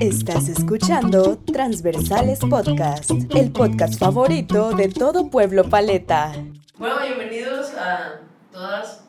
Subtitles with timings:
[0.00, 6.32] Estás escuchando Transversales Podcast, el podcast favorito de todo pueblo paleta.
[6.76, 8.20] Bueno, bienvenidos a
[8.52, 9.04] todas,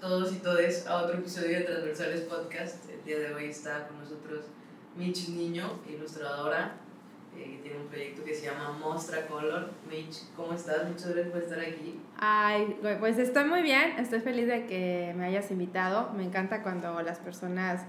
[0.00, 2.88] todos y todes a otro episodio de Transversales Podcast.
[2.88, 4.44] El día de hoy está con nosotros
[4.96, 6.76] Mitch Niño, ilustradora,
[7.36, 9.72] eh, que tiene un proyecto que se llama Mostra Color.
[9.90, 10.88] Mitch, ¿cómo estás?
[10.88, 12.00] Muchas gracias por estar aquí.
[12.16, 16.12] Ay, pues estoy muy bien, estoy feliz de que me hayas invitado.
[16.12, 17.82] Me encanta cuando las personas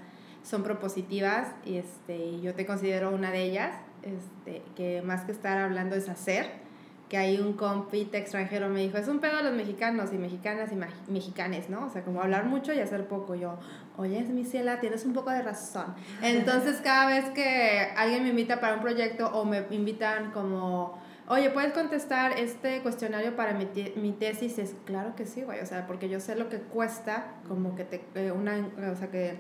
[0.44, 5.57] son propositivas y este, yo te considero una de ellas, este, que más que estar
[5.57, 6.70] hablando es hacer,
[7.10, 10.70] que hay un compite extranjero me dijo, es un pedo de los mexicanos y mexicanas
[10.71, 11.88] y mexicanes, ¿no?
[11.88, 13.33] O sea, como hablar mucho y hacer poco.
[13.33, 13.57] Yo,
[13.97, 15.96] oye, mi ciela, tienes un poco de razón.
[16.21, 21.50] Entonces, cada vez que alguien me invita para un proyecto o me invitan como, oye,
[21.50, 24.60] ¿puedes contestar este cuestionario para mi, mi tesis?
[24.60, 27.86] Es, claro que sí, güey, o sea, porque yo sé lo que cuesta, como que
[27.86, 29.39] te, eh, una, o sea, que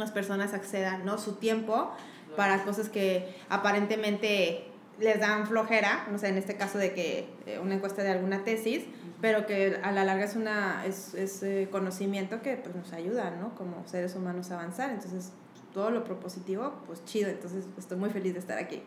[0.00, 1.18] las personas accedan, ¿no?
[1.18, 1.92] Su tiempo
[2.36, 4.64] para cosas que aparentemente
[4.98, 8.44] les dan flojera, no sé, en este caso de que eh, una encuesta de alguna
[8.44, 8.84] tesis,
[9.20, 13.30] pero que a la larga es una es, es eh, conocimiento que pues, nos ayuda,
[13.30, 13.54] ¿no?
[13.54, 14.90] Como seres humanos a avanzar.
[14.90, 15.32] Entonces,
[15.72, 17.30] todo lo propositivo, pues chido.
[17.30, 18.82] Entonces, estoy muy feliz de estar aquí.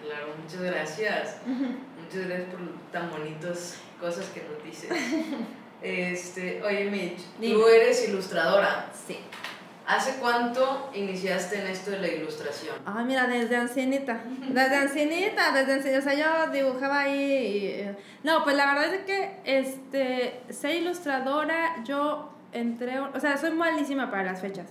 [0.00, 1.36] Claro, muchas gracias.
[1.46, 2.60] Muchas gracias por
[2.90, 4.90] tan bonitas cosas que nos dices.
[5.82, 8.88] Este, oye, Mitch, tú eres ilustradora.
[9.04, 9.18] Sí.
[9.94, 12.76] ¿Hace cuánto iniciaste en esto de la ilustración?
[12.86, 14.20] Ah, mira, desde ancianita.
[14.48, 15.98] Desde ancianita, desde ancianita.
[15.98, 17.66] O sea, yo dibujaba ahí.
[17.66, 23.00] Eh, no, pues la verdad es que este, ser ilustradora, yo entré.
[23.00, 24.66] O sea, soy malísima para las fechas.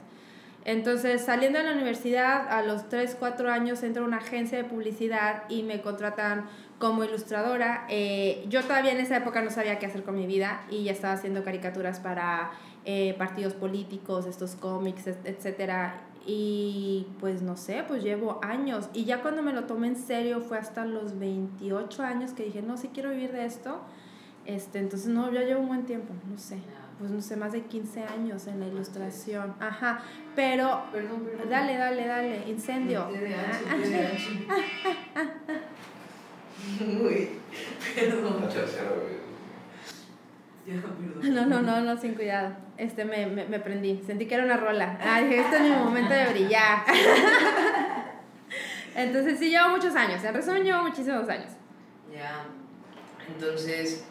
[0.65, 4.63] Entonces, saliendo de la universidad, a los 3, 4 años entro a una agencia de
[4.63, 6.47] publicidad y me contratan
[6.81, 7.85] como ilustradora.
[7.87, 10.91] Eh, yo todavía en esa época no sabía qué hacer con mi vida y ya
[10.91, 12.51] estaba haciendo caricaturas para
[12.83, 16.01] eh, partidos políticos, estos cómics, etcétera.
[16.25, 18.89] Y pues no sé, pues llevo años.
[18.93, 22.61] Y ya cuando me lo tomé en serio fue hasta los 28 años que dije,
[22.61, 23.79] no, si quiero vivir de esto.
[24.45, 26.57] Este, entonces, no, yo llevo un buen tiempo, no sé.
[26.97, 29.53] Pues no sé, más de 15 años en la ilustración.
[29.59, 30.01] Ajá,
[30.35, 30.83] pero...
[30.91, 31.49] Perdón, perdón.
[31.49, 33.07] Dale, dale, dale, incendio.
[36.79, 37.29] Uy,
[37.95, 38.49] perdón.
[41.21, 42.55] No, no, no, no, sin cuidado.
[42.77, 44.01] Este me, me, me prendí.
[44.05, 44.97] Sentí que era una rola.
[45.01, 46.83] Ah, dije, este es mi momento de brillar.
[48.95, 50.23] Entonces sí llevo muchos años.
[50.23, 51.51] En resumen llevo muchísimos años.
[52.13, 52.45] Ya.
[53.27, 54.05] Entonces,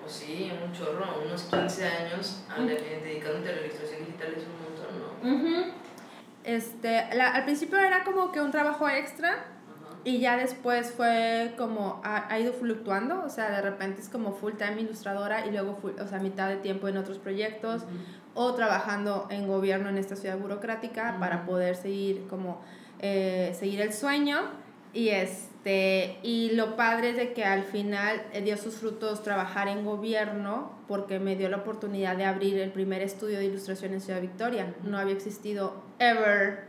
[0.00, 4.98] pues sí, un chorro, unos 15 años dedicándote a la ilustración digital es un montón,
[5.00, 5.74] ¿no?
[6.44, 9.46] Este, al principio era como que un trabajo extra
[10.04, 14.32] y ya después fue como, ha, ha, ido fluctuando, o sea, de repente es como
[14.32, 17.84] full time ilustradora y luego, full, o sea, mitad de tiempo en otros proyectos
[18.34, 22.60] o trabajando en gobierno en esta ciudad burocrática para poder seguir como,
[23.00, 24.40] eh, seguir el sueño.
[24.92, 29.68] Y, este, y lo padre es de que al final eh, dio sus frutos trabajar
[29.68, 34.00] en gobierno porque me dio la oportunidad de abrir el primer estudio de ilustración en
[34.00, 34.74] Ciudad Victoria.
[34.84, 36.64] No había existido ever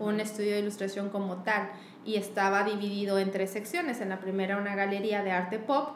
[0.00, 1.70] un estudio de ilustración como tal
[2.08, 4.00] y estaba dividido en tres secciones.
[4.00, 5.90] En la primera una galería de arte pop,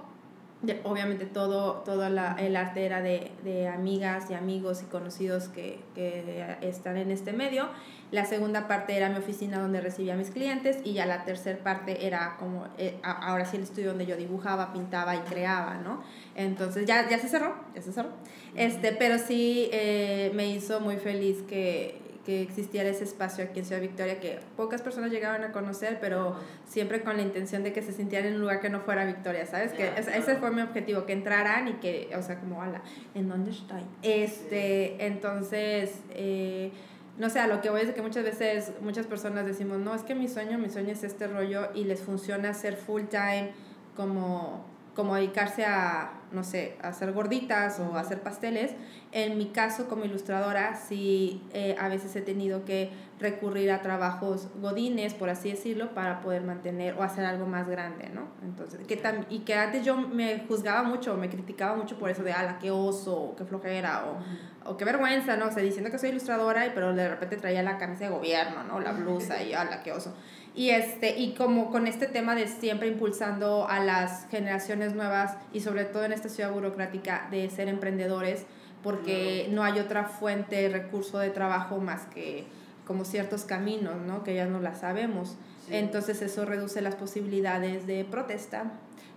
[0.85, 5.81] obviamente todo, todo la, el arte era de, de, amigas y amigos y conocidos que,
[5.95, 7.67] que, están en este medio.
[8.11, 11.59] La segunda parte era mi oficina donde recibía a mis clientes y ya la tercera
[11.65, 16.03] parte era como, eh, ahora sí el estudio donde yo dibujaba, pintaba y creaba, ¿no?
[16.35, 18.11] Entonces ya, ya se cerró, ya se cerró.
[18.55, 23.65] Este, pero sí eh, me hizo muy feliz que, que existiera ese espacio aquí en
[23.65, 27.83] Ciudad Victoria que pocas personas llegaban a conocer, pero siempre con la intención de que
[27.83, 29.73] se sintieran en un lugar que no fuera Victoria, ¿sabes?
[29.73, 32.83] Que ese fue mi objetivo, que entraran y que, o sea, como, hola,
[33.15, 33.83] ¿en dónde estoy?
[34.03, 36.71] Este, entonces, eh,
[37.19, 40.03] no sé, a lo que voy es que muchas veces muchas personas decimos, no, es
[40.03, 43.51] que mi sueño, mi sueño es este rollo y les funciona ser full time
[43.97, 48.73] como como dedicarse a, no sé, a hacer gorditas o a hacer pasteles.
[49.11, 54.49] En mi caso, como ilustradora, sí eh, a veces he tenido que recurrir a trabajos
[54.61, 58.29] godines, por así decirlo, para poder mantener o hacer algo más grande, ¿no?
[58.43, 59.01] Entonces, que
[59.31, 62.71] y que antes yo me juzgaba mucho, me criticaba mucho por eso de, ala, qué
[62.71, 65.47] oso, qué flojera, o, o qué vergüenza, ¿no?
[65.47, 68.81] O sea, diciendo que soy ilustradora, pero de repente traía la camisa de gobierno, ¿no?
[68.81, 70.15] La blusa y, ala, qué oso.
[70.55, 75.61] Y, este, y como con este tema de siempre impulsando a las generaciones nuevas y
[75.61, 78.45] sobre todo en esta ciudad burocrática de ser emprendedores,
[78.83, 82.45] porque no hay otra fuente, recurso de trabajo más que
[82.87, 84.25] como ciertos caminos, ¿no?
[84.25, 85.37] Que ya no la sabemos.
[85.71, 88.73] Entonces eso reduce las posibilidades de protesta,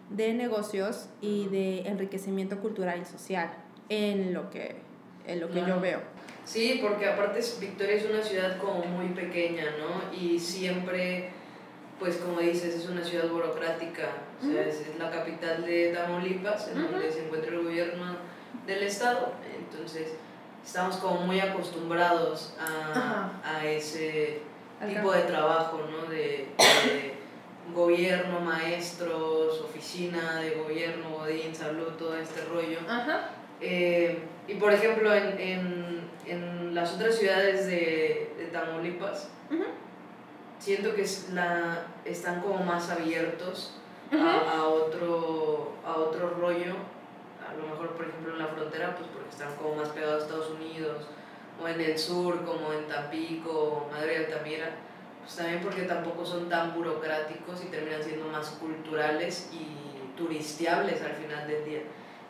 [0.10, 3.50] de negocios y de enriquecimiento cultural y social
[3.90, 4.78] en lo que,
[5.28, 6.02] en lo que yo veo.
[6.46, 10.16] Sí, porque aparte Victoria es una ciudad como muy pequeña, ¿no?
[10.16, 11.32] Y siempre,
[12.00, 14.10] pues como dices, es una ciudad burocrática.
[14.42, 18.18] O sea, es, la capital de Tamaulipas, en donde se encuentra el gobierno
[18.68, 19.34] del estado.
[19.58, 20.14] Entonces,
[20.64, 24.42] estamos como muy acostumbrados a, a ese
[24.88, 26.10] tipo de trabajo, ¿no?
[26.10, 26.48] De,
[27.74, 32.80] gobierno, maestros, oficina de gobierno, Godín, salud, todo este rollo.
[33.62, 39.30] Eh, y por ejemplo, en, en, en, las otras ciudades de, de Tamaulipas,
[40.60, 43.76] siento que es la, están como más abiertos
[44.12, 46.74] a, a, otro, a otro rollo.
[47.48, 50.26] A lo mejor, por ejemplo, en la frontera, pues porque están como más pegados a
[50.26, 51.08] Estados Unidos,
[51.62, 54.86] o en el sur, como en Tampico, Madrid, Altamira
[55.26, 61.14] pues también porque tampoco son tan burocráticos y terminan siendo más culturales y turistiables al
[61.14, 61.82] final del día.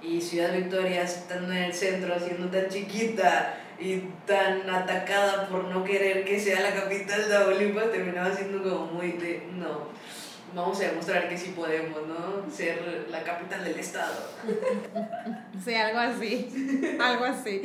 [0.01, 5.83] Y Ciudad Victoria, estando en el centro, siendo tan chiquita y tan atacada por no
[5.83, 9.89] querer que sea la capital de Olimpas, terminaba siendo como muy de, no,
[10.55, 12.49] vamos a demostrar que sí podemos, ¿no?
[12.49, 14.13] Ser la capital del estado.
[15.63, 17.61] Sí, algo así, algo así,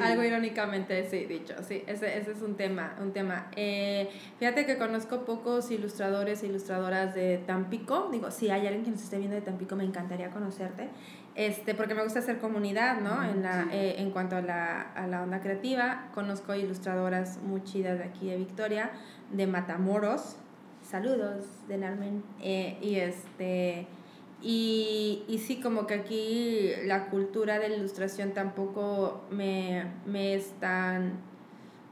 [0.00, 3.50] algo irónicamente sí, dicho, sí, ese, ese es un tema, un tema.
[3.56, 8.92] Eh, fíjate que conozco pocos ilustradores e ilustradoras de Tampico, digo, si hay alguien que
[8.92, 10.88] nos esté viendo de Tampico, me encantaría conocerte,
[11.34, 13.24] este, porque me gusta hacer comunidad, ¿no?
[13.24, 17.98] En, la, eh, en cuanto a la, a la onda creativa, conozco ilustradoras muy chidas
[17.98, 18.92] de aquí de Victoria,
[19.32, 20.36] de Matamoros,
[20.88, 22.22] saludos de Narmen.
[22.40, 23.86] Eh, y este.
[24.42, 30.52] Y, y, sí, como que aquí la cultura de la ilustración tampoco me, me es
[30.60, 31.14] tan.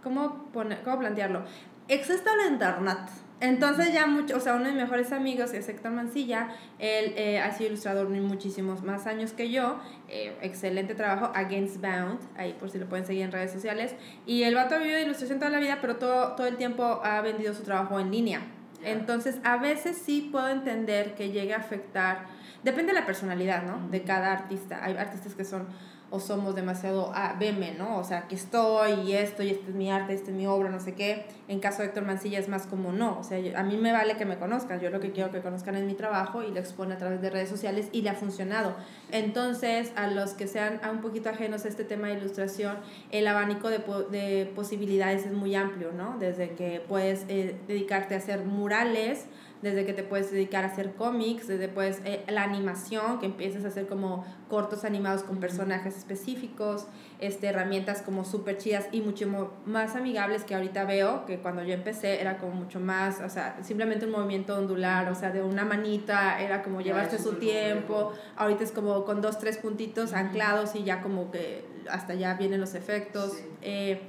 [0.02, 1.42] ¿Cómo, poner, ¿Cómo plantearlo?
[1.88, 2.98] Existe el internet.
[3.42, 7.40] Entonces ya mucho, o sea, uno de mis mejores amigos es Héctor Mancilla, él eh,
[7.40, 12.70] ha sido ilustrador muchísimos más años que yo, eh, excelente trabajo, Against Bound, ahí por
[12.70, 13.96] si lo pueden seguir en redes sociales,
[14.26, 17.00] y el vato ha vivido de ilustración toda la vida, pero todo, todo el tiempo
[17.02, 18.42] ha vendido su trabajo en línea.
[18.84, 22.26] Entonces, a veces sí puedo entender que llegue a afectar,
[22.62, 23.88] depende de la personalidad, ¿no?
[23.88, 24.84] De cada artista.
[24.84, 25.66] Hay artistas que son
[26.12, 27.96] o somos demasiado, ah, veme, ¿no?
[27.96, 30.68] O sea, que estoy y esto y este es mi arte, este es mi obra,
[30.68, 31.24] no sé qué.
[31.48, 34.16] En caso de Héctor Mancilla es más como no, o sea, a mí me vale
[34.18, 36.92] que me conozcan, yo lo que quiero que conozcan es mi trabajo y lo expone
[36.92, 38.76] a través de redes sociales y le ha funcionado.
[39.10, 42.76] Entonces, a los que sean un poquito ajenos a este tema de ilustración,
[43.10, 43.78] el abanico de,
[44.10, 46.18] de posibilidades es muy amplio, ¿no?
[46.18, 49.24] Desde que puedes eh, dedicarte a hacer murales,
[49.62, 53.64] desde que te puedes dedicar a hacer cómics, desde pues eh, la animación, que empieces
[53.64, 56.86] a hacer como cortos animados con personajes específicos,
[57.20, 61.74] este, herramientas como súper chidas y mucho más amigables que ahorita veo, que cuando yo
[61.74, 65.64] empecé era como mucho más, o sea, simplemente un movimiento ondular, o sea, de una
[65.64, 70.82] manita, era como llevaste su tiempo, ahorita es como con dos, tres puntitos anclados y
[70.82, 73.36] ya como que hasta ya vienen los efectos.
[73.62, 74.00] Eh,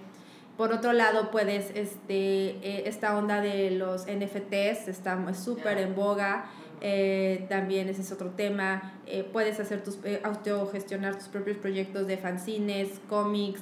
[0.58, 6.46] por otro lado, puedes, este, eh, esta onda de los NFTs está súper en boga.
[6.82, 8.94] Eh, también ese es otro tema.
[9.08, 13.62] Eh, puedes hacer tus, autogestionar tus propios proyectos de fanzines, cómics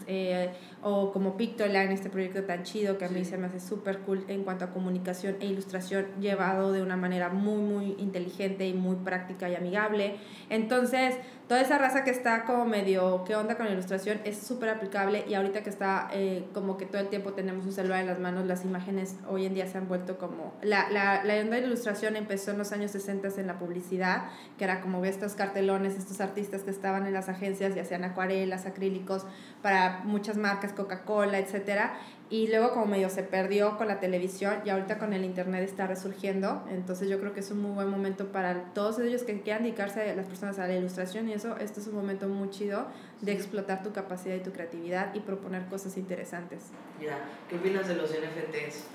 [0.84, 4.26] o como Pictoline, este proyecto tan chido que a mí se me hace súper cool
[4.28, 8.98] en cuanto a comunicación e ilustración llevado de una manera muy, muy inteligente y muy
[8.98, 10.16] práctica y amigable.
[10.50, 11.16] Entonces,
[11.48, 14.20] toda esa raza que está como medio, ¿qué onda con la ilustración?
[14.24, 17.72] Es súper aplicable y ahorita que está eh, como que todo el tiempo tenemos un
[17.72, 20.54] celular en las manos, las imágenes hoy en día se han vuelto como...
[20.62, 24.24] La, la, la onda de ilustración empezó en los años 60 en la publicidad,
[24.58, 28.66] que era como estos cartelones, estos artistas que estaban en las agencias y hacían acuarelas,
[28.66, 29.26] acrílicos
[29.62, 31.94] para muchas marcas, Coca-Cola, etcétera
[32.32, 35.86] y luego como medio se perdió con la televisión y ahorita con el internet está
[35.86, 39.64] resurgiendo, entonces yo creo que es un muy buen momento para todos ellos que quieran
[39.64, 42.88] dedicarse a las personas a la ilustración y eso, este es un momento muy chido
[43.20, 46.68] de explotar tu capacidad y tu creatividad y proponer cosas interesantes.
[47.02, 48.86] Ya, ¿qué opinas de los NFTs?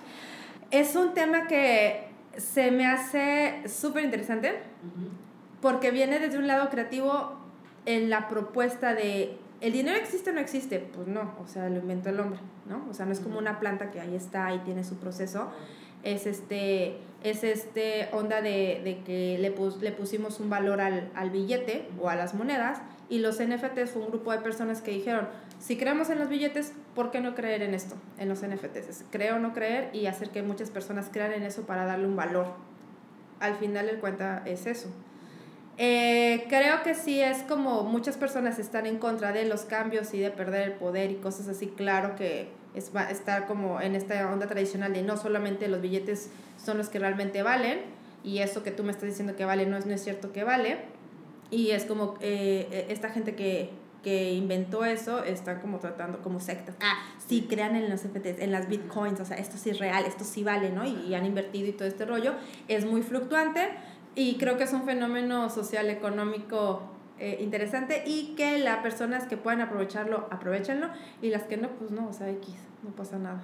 [0.71, 4.61] Es un tema que se me hace súper interesante
[5.61, 7.37] porque viene desde un lado creativo
[7.85, 10.79] en la propuesta de ¿El dinero existe o no existe?
[10.79, 12.87] Pues no, o sea, lo inventó el hombre, ¿no?
[12.91, 15.51] O sea, no es como una planta que ahí está y tiene su proceso.
[16.03, 21.31] Es este, es este onda de, de que le, le pusimos un valor al, al,
[21.31, 25.27] billete o a las monedas y los NFTs fue un grupo de personas que dijeron,
[25.59, 28.89] si creemos en los billetes, ¿por qué no creer en esto, en los NFTs?
[28.89, 32.07] Es creo o no creer y hacer que muchas personas crean en eso para darle
[32.07, 32.47] un valor.
[33.41, 34.91] Al final el cuenta es eso.
[35.79, 40.19] Eh, creo que sí es como muchas personas están en contra de los cambios y
[40.19, 41.67] de perder el poder y cosas así.
[41.67, 46.31] Claro que es, va, estar como en esta onda tradicional de no solamente los billetes
[46.63, 47.81] son los que realmente valen
[48.25, 50.45] y eso que tú me estás diciendo que vale no es, no es cierto que
[50.45, 50.79] vale.
[51.51, 53.71] Y es como eh, esta gente que,
[54.03, 56.75] que inventó eso están como tratando como sectas.
[56.81, 60.05] Ah, sí, crean en los NFTs, en las bitcoins, o sea, esto sí es real,
[60.07, 60.85] esto sí vale, ¿no?
[60.85, 62.35] Y, y han invertido y todo este rollo.
[62.67, 63.69] Es muy fluctuante
[64.17, 66.83] y creo que es un fenómeno social, económico
[67.19, 70.89] eh, interesante y que las personas que puedan aprovecharlo, aprovechenlo
[71.23, 73.41] y las que no, pues no, o sea, X, no pasa nada.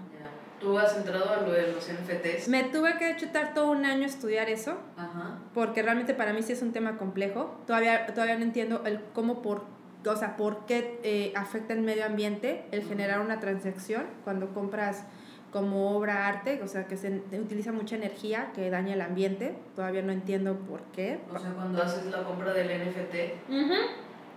[0.60, 2.48] ¿Tú has entrado a lo de los NFTs?
[2.48, 5.38] Me tuve que chutar todo un año estudiar eso, Ajá.
[5.54, 7.58] porque realmente para mí sí es un tema complejo.
[7.66, 9.64] Todavía, todavía no entiendo el cómo, por,
[10.06, 15.04] o sea, por qué eh, afecta el medio ambiente el generar una transacción cuando compras
[15.52, 19.54] como obra arte, o sea, que se utiliza mucha energía que daña el ambiente.
[19.76, 21.20] Todavía no entiendo por qué.
[21.32, 23.14] O sea, cuando haces la compra del NFT,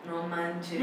[0.08, 0.82] no manches.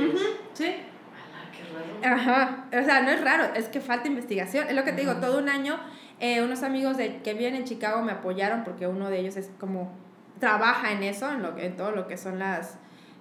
[0.55, 0.65] Sí.
[0.65, 1.63] Ala, qué
[2.09, 2.17] raro.
[2.17, 4.67] Ajá, o sea, no es raro, es que falta investigación.
[4.69, 5.79] Es lo que te digo, todo un año,
[6.19, 9.51] eh, unos amigos de, que viven en Chicago me apoyaron porque uno de ellos es
[9.61, 9.93] como,
[10.41, 12.79] trabaja en eso, en, lo, que- en todo lo que son las,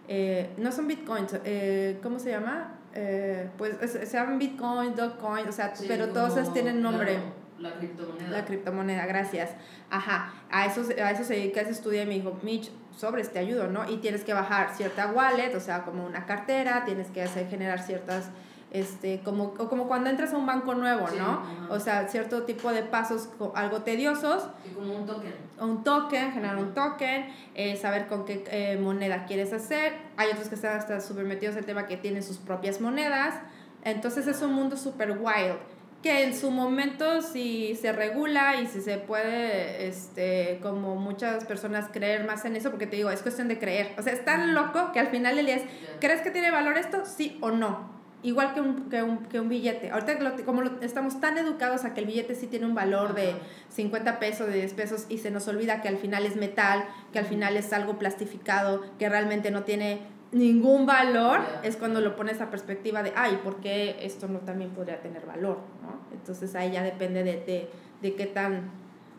[0.07, 2.75] eh, no son bitcoins, eh, ¿cómo se llama?
[2.93, 7.19] Eh, pues es- se llaman bitcoin, dogecoin, o sea, Sí, pero todos esos tienen nombre.
[7.59, 8.29] La, la criptomoneda.
[8.29, 9.51] La criptomoneda, gracias.
[9.89, 13.31] Ajá, a eso, se- a eso se dedica ese estudio y me dijo, Mitch, sobres,
[13.31, 13.89] te ayudo, ¿no?
[13.89, 17.81] Y tienes que bajar cierta wallet, o sea, como una cartera, tienes que hacer, generar
[17.81, 18.29] ciertas,
[18.71, 21.25] este, como, o como cuando entras a un banco nuevo, Sí, ¿no?
[21.25, 21.67] ajá.
[21.69, 25.33] O sea, cierto tipo de pasos algo tediosos, Sí, como un token.
[25.59, 29.93] un token, generar un token, eh, saber con qué eh, moneda quieres hacer.
[30.17, 33.35] Hay otros que están hasta súper metidos en el tema que tienen sus propias monedas.
[33.83, 35.57] Entonces es un mundo súper wild.
[36.01, 41.89] Que en su momento si se regula y si se puede, este, como muchas personas
[41.91, 43.93] creer más en eso, porque te digo, es cuestión de creer.
[43.99, 45.63] O sea, es tan loco que al final del día es.
[45.99, 47.05] ¿crees que tiene valor esto?
[47.05, 48.00] Sí o no.
[48.23, 49.89] Igual que un, que un, que un billete.
[49.89, 53.15] Ahorita lo- como lo- estamos tan educados a que el billete sí tiene un valor
[53.15, 53.39] de Ajá.
[53.69, 57.19] 50 pesos, de 10 pesos, y se nos olvida que al final es metal, que
[57.19, 60.01] al final es algo plastificado, que realmente no tiene
[60.31, 64.69] ningún valor, es cuando lo pones a perspectiva de, ay, ¿por qué esto no también
[64.69, 65.57] podría tener valor?
[65.81, 65.99] ¿no?
[66.15, 67.69] Entonces ahí ya depende de, de,
[68.01, 68.69] de qué tan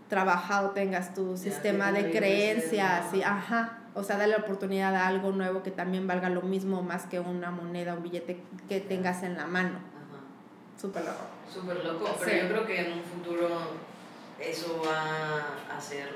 [0.08, 5.32] trabajado tengas tu sistema de creencias, y, ajá, o sea, darle la oportunidad a algo
[5.32, 9.36] nuevo que también valga lo mismo más que una moneda, un billete que tengas en
[9.36, 9.78] la mano.
[9.78, 10.80] Ajá.
[10.80, 11.24] Súper loco.
[11.52, 12.38] Súper loco, pero Sí.
[12.42, 13.48] yo creo que en un futuro
[14.40, 16.08] eso va a ser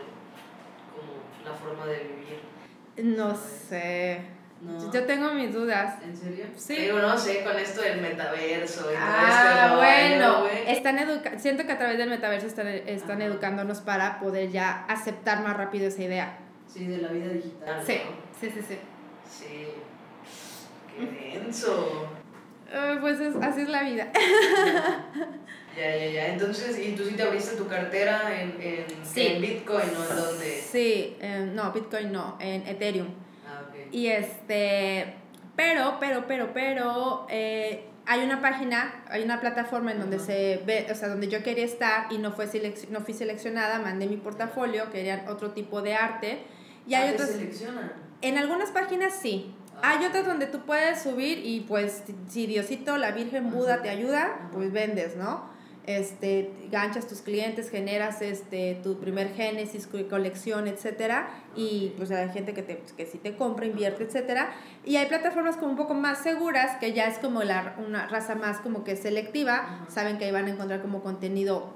[0.95, 1.13] como
[1.45, 3.15] la forma de vivir.
[3.15, 4.21] No sé.
[4.63, 4.91] ¿No?
[4.91, 6.03] Yo tengo mis dudas.
[6.03, 6.47] ¿En serio?
[6.57, 6.77] Sí.
[6.77, 10.47] Digo, no sé, con esto del metaverso y todo Ah, rollo, bueno.
[10.67, 13.27] Están educa siento que a través del metaverso están, están Ajá.
[13.27, 16.39] educándonos para poder ya aceptar más rápido esa idea.
[16.67, 17.83] Sí, de la vida digital.
[17.87, 18.11] Sí, ¿no?
[18.41, 18.79] sí, sí, sí.
[19.31, 19.69] Sí.
[20.97, 22.09] Qué denso.
[23.01, 24.11] Pues es- así es la vida.
[25.77, 26.29] Ya, ya, ya.
[26.29, 29.27] Entonces, ¿y tú sí te abriste tu cartera en, en, Sí.
[29.27, 30.59] en Bitcoin o en dónde?
[30.63, 33.09] Sí, eh, no, Bitcoin no, en Ethereum.
[33.47, 33.93] Ah, ok.
[33.93, 35.13] Y este,
[35.55, 40.87] pero, pero, pero, pero, eh, hay una página, hay una plataforma en donde se ve,
[40.91, 44.17] o sea, donde yo quería estar y no, fue selec- no fui seleccionada, mandé mi
[44.17, 46.39] portafolio, querían otro tipo de arte.
[46.87, 47.93] Y Ah, hay te otras, seleccionan.
[48.23, 49.55] en algunas páginas sí.
[49.83, 49.99] Ah.
[49.99, 53.83] Hay otras donde tú puedes subir y pues si Diosito, la Virgen Buda Ajá.
[53.83, 55.55] te ayuda, pues vendes, ¿no?
[55.87, 62.29] Este, ganchas tus clientes, generas este, tu primer génesis, co- colección, etcétera, y pues hay
[62.31, 64.53] gente que, te, que sí te compra, invierte, etcétera.
[64.85, 68.35] Y hay plataformas como un poco más seguras, que ya es como la, una raza
[68.35, 69.87] más como que selectiva, Ajá.
[69.89, 71.73] saben que ahí van a encontrar como contenido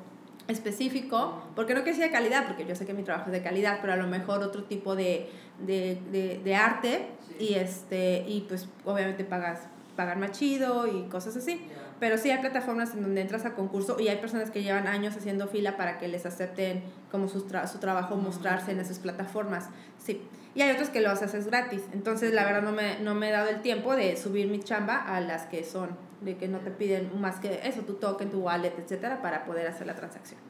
[0.51, 3.43] específico, porque no que sea de calidad, porque yo sé que mi trabajo es de
[3.43, 5.29] calidad, pero a lo mejor otro tipo de,
[5.67, 7.07] de, de, de arte
[7.39, 7.47] Sí.
[7.51, 9.61] y este y pues obviamente pagas
[9.97, 11.67] pagar más chido y cosas así.
[11.99, 15.15] Pero sí hay plataformas en donde entras a concurso y hay personas que llevan años
[15.17, 19.69] haciendo fila para que les acepten como su, tra- su trabajo mostrarse en esas plataformas.
[19.99, 20.23] Sí.
[20.55, 21.83] Y hay otros que lo haces gratis.
[21.93, 24.97] Entonces, la verdad, no me, no me he dado el tiempo de subir mi chamba
[24.97, 25.91] a las que son,
[26.23, 29.67] de que no te piden más que eso, tu token, tu wallet, etcétera, para poder
[29.69, 30.41] hacer la transacción.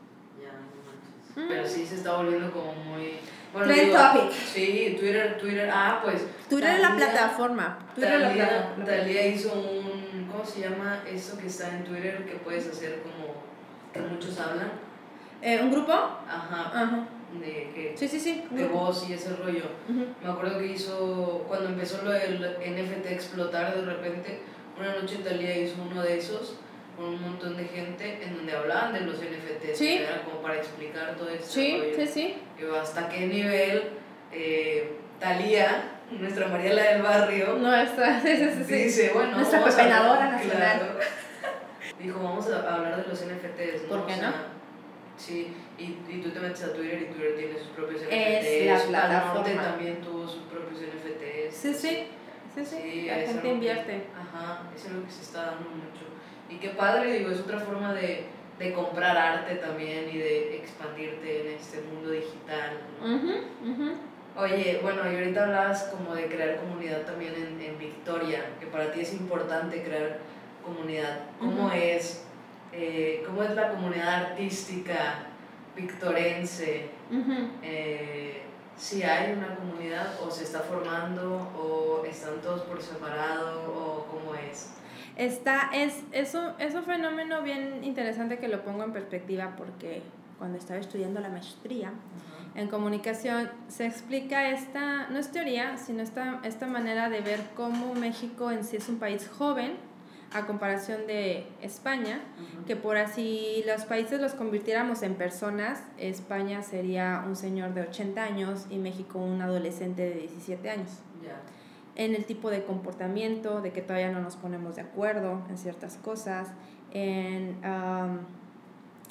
[0.41, 1.37] Ya, no manches.
[1.45, 1.49] Mm.
[1.49, 3.19] Pero sí se está volviendo como muy.
[3.53, 4.33] Trend topic.
[4.33, 5.69] Sí, Twitter, Twitter.
[5.73, 6.23] Ah, pues.
[6.49, 7.79] Twitter es la Talía- plataforma.
[7.95, 8.85] Twitter es la Talía, plataforma.
[8.87, 10.29] Talía hizo un.
[10.31, 13.35] ¿Cómo se llama eso que está en Twitter que puedes hacer como.
[13.93, 14.71] que muchos hablan?
[15.43, 15.93] Eh, ¿Un grupo?
[15.93, 16.71] Ajá.
[16.73, 17.05] Ajá.
[17.39, 17.93] De que.
[17.97, 18.45] Sí, sí, sí.
[18.51, 19.65] de voz y ese rollo.
[19.89, 20.07] Ujú.
[20.23, 24.41] Me acuerdo que hizo, cuando empezó lo del NFT explotar de repente,
[24.79, 26.57] una noche Talía hizo uno de esos
[26.97, 29.87] con un montón de gente en donde hablaban de los NFTs, Sí.
[29.99, 31.47] que era como para explicar todo esto.
[31.51, 32.35] Sí, sí, sí.
[32.81, 33.85] hasta qué nivel
[34.33, 40.79] eh, Talía, nuestra Mariela del barrio, Nuestra, sí, sí, dice, bueno, Nuestra pepenadora nacional.
[40.79, 40.95] Claro.
[41.99, 43.89] Dijo, vamos a hablar de los NFTs, ¿no?
[43.89, 44.23] ¿Por qué O no?
[44.23, 44.47] sea,
[45.21, 48.11] Sí, y, y tú te metes a Twitter y Twitter tiene sus propios NFTs.
[48.15, 49.63] Es la plataforma.
[49.63, 51.55] también tuvo sus propios NFTs.
[51.55, 52.07] Sí, sí.
[52.55, 54.05] sí, sí, la gente invierte.
[54.19, 56.07] ajá, es algo que se está dando mucho.
[56.49, 58.25] Y qué padre, digo, es otra forma de,
[58.59, 62.79] de comprar arte también y de expandirte en este mundo digital.
[64.37, 68.91] Oye, bueno, y ahorita hablabas como de crear comunidad también en, en Victoria, que para
[68.91, 70.19] ti es importante crear
[70.65, 71.25] comunidad.
[71.39, 72.25] ¿Cómo es?
[72.73, 75.27] Eh, ¿Cómo es la comunidad artística
[75.75, 76.91] victorense?
[77.63, 78.43] Eh,
[78.77, 84.35] si hay una comunidad o se está formando o están todos por separado o cómo
[84.35, 84.71] es.
[85.17, 90.03] Está, es, eso, es un fenómeno bien interesante que lo pongo en perspectiva porque
[90.39, 91.93] cuando estaba estudiando la maestría
[92.55, 97.95] en comunicación se explica esta, no es teoría, sino esta, esta manera de ver cómo
[97.95, 99.77] México en sí es un país joven,
[100.33, 102.21] a comparación de España,
[102.67, 108.23] que por así los países los convirtiéramos en personas, España sería un señor de 80
[108.23, 110.91] años y México un adolescente de 17 años.
[111.97, 115.97] En el tipo de comportamiento, de que todavía no nos ponemos de acuerdo en ciertas
[115.97, 116.49] cosas,
[116.93, 117.59] en,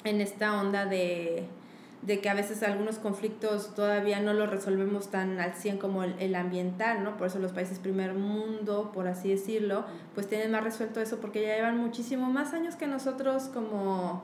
[0.04, 1.46] en esta onda de
[2.02, 6.34] de que a veces algunos conflictos todavía no los resolvemos tan al 100 como el,
[6.34, 7.16] ambiental, ¿no?
[7.18, 11.42] Por eso los países primer mundo, por así decirlo, pues tienen más resuelto eso porque
[11.42, 14.22] ya llevan muchísimo más años que nosotros como,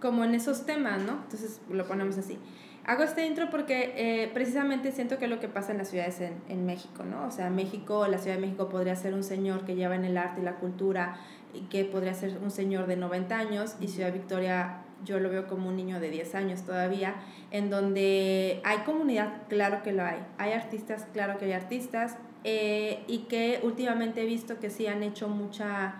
[0.00, 1.12] como en esos temas, ¿no?
[1.12, 2.38] Entonces lo ponemos así.
[2.84, 6.20] Hago este intro porque eh, precisamente siento que es lo que pasa en las ciudades
[6.20, 7.26] en, en México, ¿no?
[7.26, 10.16] O sea, México, la Ciudad de México podría ser un señor que lleva en el
[10.16, 11.18] arte y la cultura
[11.62, 15.68] que podría ser un señor de 90 años y Ciudad Victoria yo lo veo como
[15.68, 17.16] un niño de 10 años todavía,
[17.50, 23.04] en donde hay comunidad, claro que lo hay, hay artistas, claro que hay artistas, eh,
[23.06, 25.96] y que últimamente he visto que sí han hecho mucha,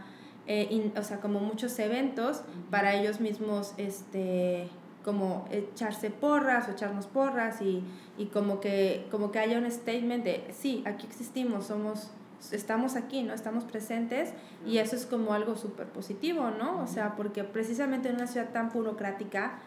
[0.47, 4.69] eh, o sea, como muchos eventos para ellos mismos, este
[5.05, 7.81] como echarse porras o echarnos porras y,
[8.19, 12.11] y como, que, como que haya un statement de, sí, aquí existimos, somos
[12.53, 13.35] estamos aquí, ¿no?
[13.35, 14.33] Estamos presentes
[14.67, 16.83] y eso es como algo súper positivo, ¿no?
[16.83, 19.59] O sea, porque precisamente en una ciudad tan burocrática,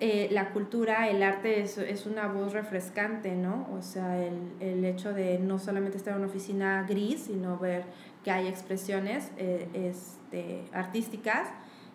[0.00, 3.68] eh, la cultura, el arte es, es, una voz refrescante, ¿no?
[3.76, 7.84] O sea, el, el, hecho de no solamente estar en una oficina gris, sino ver
[8.24, 11.48] que hay expresiones eh, este, artísticas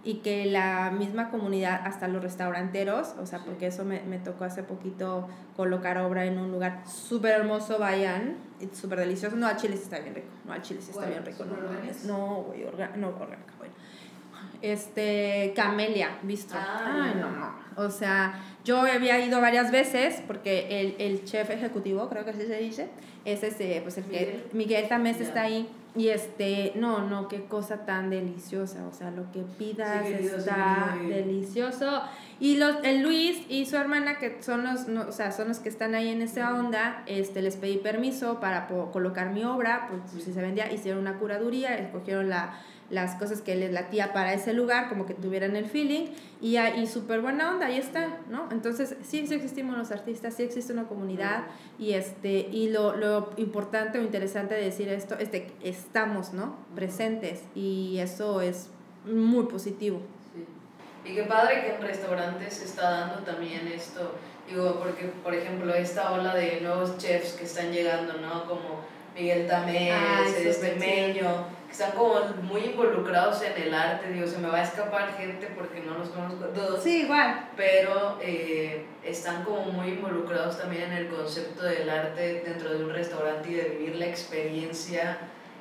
[0.03, 4.45] y que la misma comunidad, hasta los restauranteros, o sea, porque eso me, me tocó
[4.45, 8.37] hace poquito colocar obra en un lugar súper hermoso, vayan,
[8.73, 9.35] súper delicioso.
[9.35, 11.55] No, al chile sí está bien rico, no, al chile sí está bien rico, no,
[12.05, 13.69] no, güey, no, orgánica, güey.
[14.63, 16.53] Este, Camelia, visto.
[16.55, 17.51] Ah, Ay, no, no.
[17.77, 22.45] O sea, yo había ido varias veces porque el, el chef ejecutivo, creo que así
[22.45, 22.89] se dice,
[23.25, 27.85] es ese, pues el que Miguel también está ahí y este, no, no, qué cosa
[27.85, 32.01] tan deliciosa, o sea, lo que pidas está delicioso.
[32.39, 35.59] Y los, el Luis y su hermana, que son los, no, o sea, son los
[35.59, 40.23] que están ahí en esa onda, este, les pedí permiso para colocar mi obra, pues
[40.23, 42.57] si se vendía, hicieron una curaduría, escogieron la,
[42.91, 46.07] las cosas que les latía para ese lugar, como que tuvieran el feeling,
[46.41, 48.49] y, y súper buena onda, ahí están, ¿no?
[48.51, 51.45] Entonces, sí, sí existimos los artistas, sí existe una comunidad,
[51.79, 56.57] y, este, y lo, lo importante o interesante de decir esto es que estamos, ¿no?
[56.75, 58.69] Presentes, y eso es
[59.05, 60.01] muy positivo.
[60.33, 61.11] Sí.
[61.11, 64.15] Y qué padre que en restaurantes se está dando también esto,
[64.47, 68.45] digo, porque, por ejemplo, esta ola de nuevos chefs que están llegando, ¿no?
[68.45, 68.81] Como
[69.15, 74.47] Miguel Tamés, este Meño, que están como muy involucrados en el arte, digo, se me
[74.47, 76.83] va a escapar gente porque no los conozco todos.
[76.83, 77.49] Sí, igual.
[77.55, 82.91] Pero eh, están como muy involucrados también en el concepto del arte dentro de un
[82.91, 85.17] restaurante y de vivir la experiencia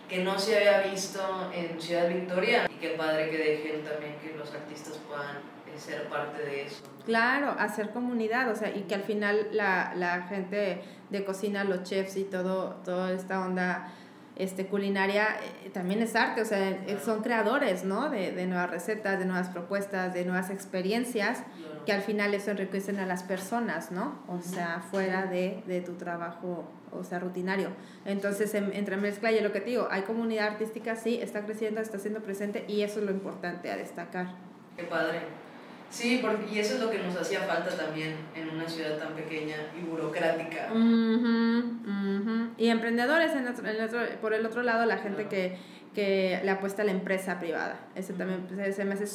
[0.08, 2.66] que no se había visto en Ciudad Victoria.
[2.68, 5.38] Y qué padre que dejen también que los artistas puedan
[5.78, 6.82] ser parte de eso.
[7.04, 11.82] Claro, hacer comunidad, o sea, y que al final la, la gente de cocina, los
[11.82, 13.92] chefs y todo, toda esta onda
[14.40, 18.08] este, culinaria eh, también es arte, o sea, eh, son creadores, ¿no?
[18.08, 21.42] De, de, nuevas recetas, de nuevas propuestas, de nuevas experiencias,
[21.84, 24.18] que al final eso enriquecen a las personas, ¿no?
[24.28, 27.68] O sea, fuera de, de tu trabajo, o sea, rutinario.
[28.06, 31.98] Entonces, entre mezcla y lo que te digo, hay comunidad artística, sí, está creciendo, está
[31.98, 34.28] siendo presente y eso es lo importante a destacar.
[34.74, 35.20] Qué padre.
[35.90, 39.14] Sí, porque, y eso es lo que nos hacía falta también en una ciudad tan
[39.14, 40.68] pequeña y burocrática.
[42.56, 45.58] Y emprendedores, en el otro, por el otro lado, la gente que,
[45.94, 47.80] que le apuesta a la empresa privada.
[47.96, 49.06] Ese también se me hace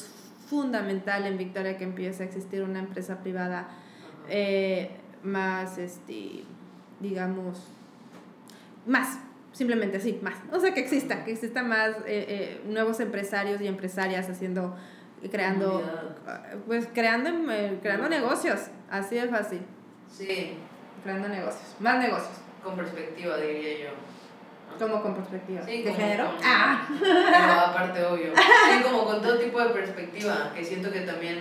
[0.50, 3.70] fundamental en Victoria que empiece a existir una empresa privada
[4.30, 4.92] eh,
[5.24, 6.44] más, este,
[7.00, 7.68] digamos,
[8.86, 9.20] más,
[9.54, 10.36] simplemente así, más.
[10.52, 14.76] O sea, que exista, que exista más eh, eh, nuevos empresarios y empresarias haciendo
[15.30, 15.84] creando,
[16.68, 18.60] pues creando, eh, creando negocios,
[18.90, 19.62] así de fácil.
[20.12, 20.58] Sí.
[21.04, 22.38] Creando negocios, más negocios.
[22.64, 23.90] Con perspectiva, diría yo.
[24.80, 25.62] Como con perspectiva.
[25.64, 26.26] Sí, ¿De género?
[26.26, 26.88] con- Ah.
[27.70, 28.34] Aparte, obvio.
[28.36, 31.40] Sí, como con todo tipo de perspectiva, que siento que también,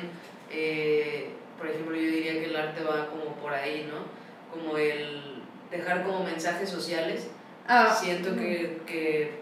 [0.51, 4.05] eh, por ejemplo, yo diría que el arte va como por ahí, ¿no?
[4.55, 7.29] Como el dejar como mensajes sociales.
[7.66, 9.40] Ah, Siento que, que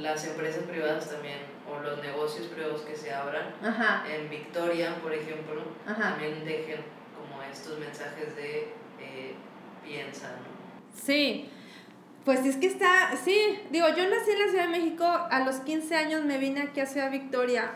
[0.00, 1.38] las empresas privadas también,
[1.74, 6.10] o los negocios privados que se abran, Ajá, en Victoria, por ejemplo, ajá.
[6.10, 6.80] también dejen
[7.16, 8.68] como estos mensajes de
[9.00, 9.34] eh,
[9.84, 11.00] piensa, ¿no?
[11.00, 11.50] Sí.
[12.24, 15.56] Pues es que está, sí, digo, yo nací en la Ciudad de México, a los
[15.56, 17.72] 15 años me vine aquí a Ciudad Victoria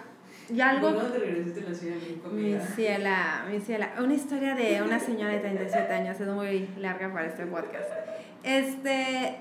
[0.50, 0.88] y algo...
[0.88, 3.92] ¿Por qué no te regresaste a la Ciudad de México, Mi ciela, mi ciela.
[3.98, 7.90] Una historia de una señora de 37 años, es muy larga para este podcast.
[8.42, 9.37] Este,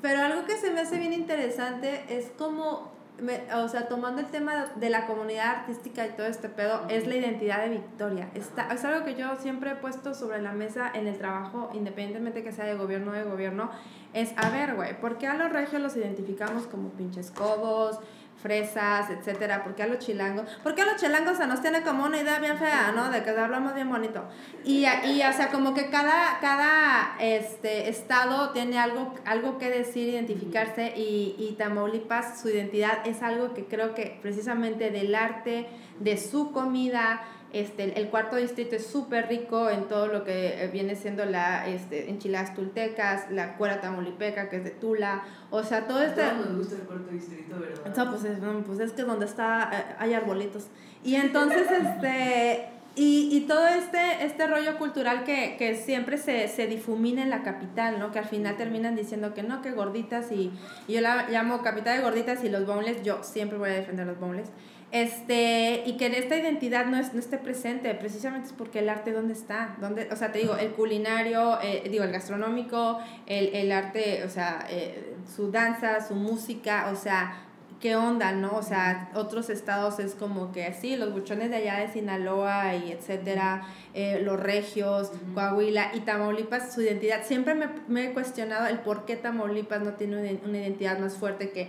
[0.00, 4.26] pero algo que se me hace bien interesante es como, me- o sea, tomando el
[4.26, 8.28] tema de la comunidad artística y todo este pedo, es la identidad de Victoria.
[8.34, 12.42] Está, es algo que yo siempre he puesto sobre la mesa en el trabajo, independientemente
[12.44, 13.70] que sea de gobierno o de gobierno,
[14.12, 17.98] es, a ver, güey, ¿por qué a los regios los identificamos como pinches codos?
[18.46, 20.48] Fresas, etcétera, ¿por qué a los chilangos?
[20.62, 23.10] ¿Por qué a los chilangos se nos tiene como una idea bien fea, ¿no?
[23.10, 24.22] De que hablamos bien bonito.
[24.64, 30.08] Y, y o sea, como que cada, cada este, estado tiene algo, algo que decir,
[30.08, 35.66] identificarse, y, y Tamaulipas, su identidad es algo que creo que precisamente del arte,
[35.98, 40.68] de su comida, este, el cuarto distrito es súper rico en todo lo que eh,
[40.68, 45.86] viene siendo la este, enchiladas tultecas, la cuera tamaulipeca, que es de Tula, o sea,
[45.86, 46.22] todo este...
[46.22, 47.96] todos nos gusta el cuarto distrito, ¿verdad?
[47.96, 50.66] No, pues es, no, pues es que donde está, eh, hay arbolitos.
[51.02, 56.66] Y entonces, este, y, y todo este, este rollo cultural que, que siempre se, se
[56.66, 58.10] difumina en la capital, ¿no?
[58.10, 60.50] Que al final terminan diciendo que no, que gorditas y,
[60.88, 64.06] y yo la llamo capital de gorditas y los boneless, yo siempre voy a defender
[64.06, 64.48] los boneless.
[64.92, 69.12] Este, y que esta identidad no, es, no esté presente, precisamente es porque el arte,
[69.12, 69.76] ¿dónde está?
[69.80, 74.30] ¿Dónde, o sea, te digo, el culinario, eh, digo, el gastronómico, el, el arte, o
[74.30, 77.46] sea, eh, su danza, su música, o sea,
[77.80, 78.52] qué onda, ¿no?
[78.56, 82.92] O sea, otros estados es como que sí, los buchones de allá de Sinaloa y
[82.92, 85.34] etcétera, eh, los regios, Ujú.
[85.34, 87.24] Coahuila y Tamaulipas, su identidad.
[87.24, 91.50] Siempre me, me he cuestionado el por qué Tamaulipas no tiene una identidad más fuerte
[91.50, 91.68] que.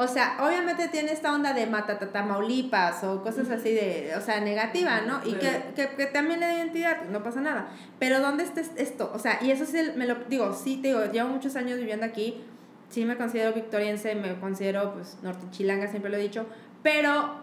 [0.00, 4.38] O sea, obviamente tiene esta onda de Matata Tamaulipas o cosas así de, o sea,
[4.38, 5.18] negativa, ¿no?
[5.26, 7.70] Y que, que, que también la identidad, no pasa nada.
[7.98, 9.10] Pero ¿dónde está esto?
[9.12, 12.06] O sea, y eso sí, me lo digo, sí, te digo, llevo muchos años viviendo
[12.06, 12.44] aquí,
[12.88, 16.46] sí me considero victoriense, me considero pues norte chilanga, siempre lo he dicho,
[16.84, 17.42] pero,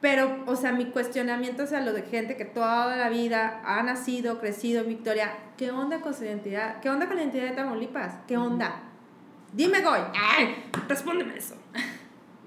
[0.00, 3.82] pero, o sea, mi cuestionamiento es a lo de gente que toda la vida ha
[3.82, 6.80] nacido, crecido en Victoria, ¿qué onda con su identidad?
[6.80, 8.14] ¿Qué onda con la identidad de Tamaulipas?
[8.26, 8.91] ¿Qué onda?
[9.52, 10.70] Dime, Goy, ¡ay!
[10.88, 11.56] Respóndeme eso.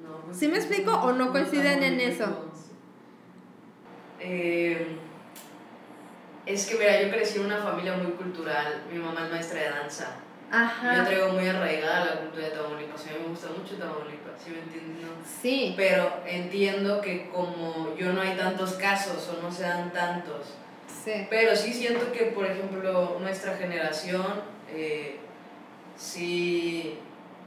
[0.04, 2.52] No, pues, ¿Sí me explico o no coinciden en eso?
[4.20, 4.98] Eh,
[6.46, 8.84] es que, mira, yo crecí en una familia muy cultural.
[8.92, 10.18] Mi mamá es maestra de danza.
[10.52, 11.06] Yo Ajá.
[11.06, 13.02] traigo muy arraigada la cultura de Tamaulipas.
[13.02, 15.04] A mí me gusta mucho Tamaulipas, ¿sí me entiendes?
[15.04, 15.10] No?
[15.42, 15.74] Sí.
[15.76, 20.54] Pero entiendo que como yo no hay tantos casos o no se dan tantos.
[21.04, 21.28] Sí.
[21.30, 25.20] Pero sí siento que, por ejemplo, nuestra generación, eh,
[25.96, 27.00] sí...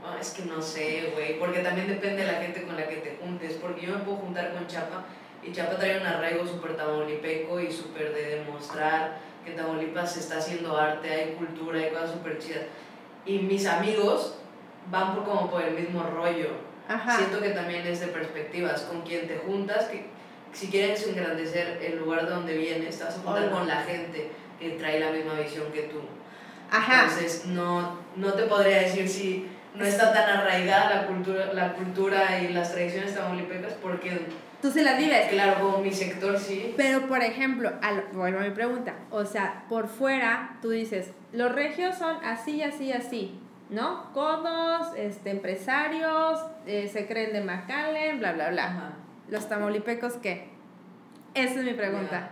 [0.04, 2.96] ah, es que no sé, güey, porque también depende de la gente con la que
[2.96, 5.04] te juntes, porque yo me puedo juntar con Chapa
[5.42, 10.20] y Chapa trae un arraigo súper tamaulipeco y súper de demostrar que en Tamaulipas se
[10.20, 12.64] está haciendo arte, hay cultura, hay cosas súper chidas.
[13.24, 14.34] Y mis amigos
[14.90, 16.50] van por, como por el mismo rollo.
[16.88, 17.16] Ajá.
[17.16, 20.06] Siento que también es de perspectivas, con quien te juntas, que
[20.52, 24.30] si quieres engrandecer el lugar de donde vienes, te vas a juntar con la gente
[24.58, 26.00] que trae la misma visión que tú.
[26.70, 27.04] Ajá.
[27.04, 32.40] Entonces, no, no te podría decir si no está tan arraigada la cultura, la cultura
[32.40, 34.26] y las tradiciones tamaulipecas, porque,
[34.60, 35.28] Tú sí las vives.
[35.28, 36.74] claro, como mi sector sí.
[36.76, 38.94] Pero, por ejemplo, al, vuelvo a mi pregunta.
[39.10, 43.38] O sea, por fuera, tú dices, los regios son así, así, así,
[43.70, 44.12] ¿no?
[44.12, 48.64] Codos, este, empresarios, eh, se creen de McAllen, bla, bla, bla.
[48.64, 48.92] Ajá.
[49.28, 50.48] ¿Los tamaulipecos qué?
[51.34, 52.30] Esa es mi pregunta.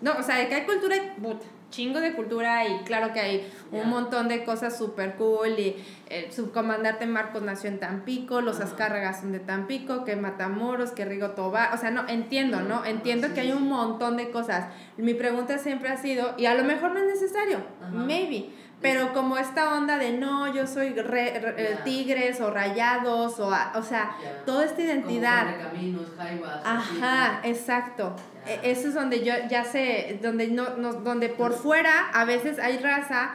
[0.00, 1.40] No, o sea, de que hay cultura, hay put,
[1.74, 5.76] chingo de cultura y claro que hay un montón de cosas súper cool y
[6.08, 8.60] el subcomandante Marcos nació en Tampico, los.
[8.64, 12.84] Azcárragas son de Tampico, que Matamoros, que Rigo Tobar, o sea, no, entiendo, ¿no?
[12.84, 14.68] Entiendo que hay un montón de cosas.
[14.96, 17.58] Mi pregunta siempre ha sido, y a lo mejor no es necesario,
[17.92, 18.50] maybe,
[18.84, 23.50] pero como esta onda de no, yo soy re- re- eh, tigres o rayados, o,
[23.50, 25.56] a- o sea, toda esta identidad.
[25.56, 26.60] Como caminos, jaivas.
[26.64, 28.14] Ajá, exacto.
[28.46, 32.58] E- Eso es donde yo ya sé, donde no, no- donde por fuera a veces
[32.58, 33.30] hay raza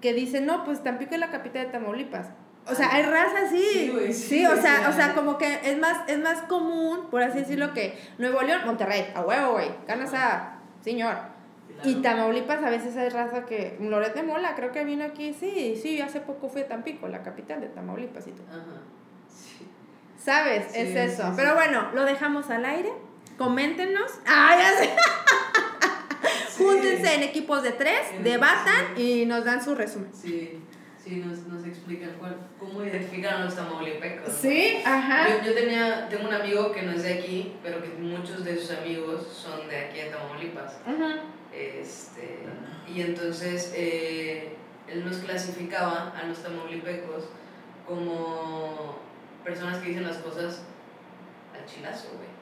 [0.00, 2.28] que dice, no, pues Tampico es la capital de Tamaulipas.
[2.68, 3.60] O sea, hay raza así.
[3.72, 7.08] sí, güey, Sí, sí, o sea, o sea, como que es más, es más común,
[7.10, 11.31] por así decirlo, que Nuevo León, Monterrey, a huevo, güey, carne asada, señor.
[11.84, 13.76] Y Tamaulipas a veces hay raza que.
[13.80, 15.32] Loret de Mola, creo que vino aquí.
[15.34, 18.46] Sí, sí, hace poco fui a Tampico, la capital de Tamaulipas y todo.
[18.48, 18.80] Ajá.
[19.28, 19.66] Sí.
[20.18, 20.66] ¿Sabes?
[20.72, 21.22] Sí, es eso.
[21.28, 21.32] sí.
[21.36, 22.92] Pero bueno, lo dejamos al aire.
[23.38, 24.10] Coméntenos.
[24.26, 24.90] ¡Ah, ya sé!
[26.58, 30.10] Júntense en equipos de tres, En- debatan y nos dan su resumen.
[30.12, 30.60] Sí,
[31.02, 34.28] sí, nos, nos explican cuál, cómo identifican a los tamaulipecos.
[34.28, 34.34] ¿no?
[34.34, 35.28] Sí, ajá.
[35.28, 38.56] Yo, yo tenía, tengo un amigo que no es de aquí, pero que muchos de
[38.58, 40.74] sus amigos son de aquí de Tamaulipas.
[40.86, 41.20] Ajá.
[41.54, 42.38] Este,
[42.88, 44.54] y entonces eh,
[44.88, 47.24] él nos clasificaba a los tamaulipecos
[47.86, 48.98] como
[49.44, 50.62] personas que dicen las cosas
[51.54, 52.32] al chilazo, güey.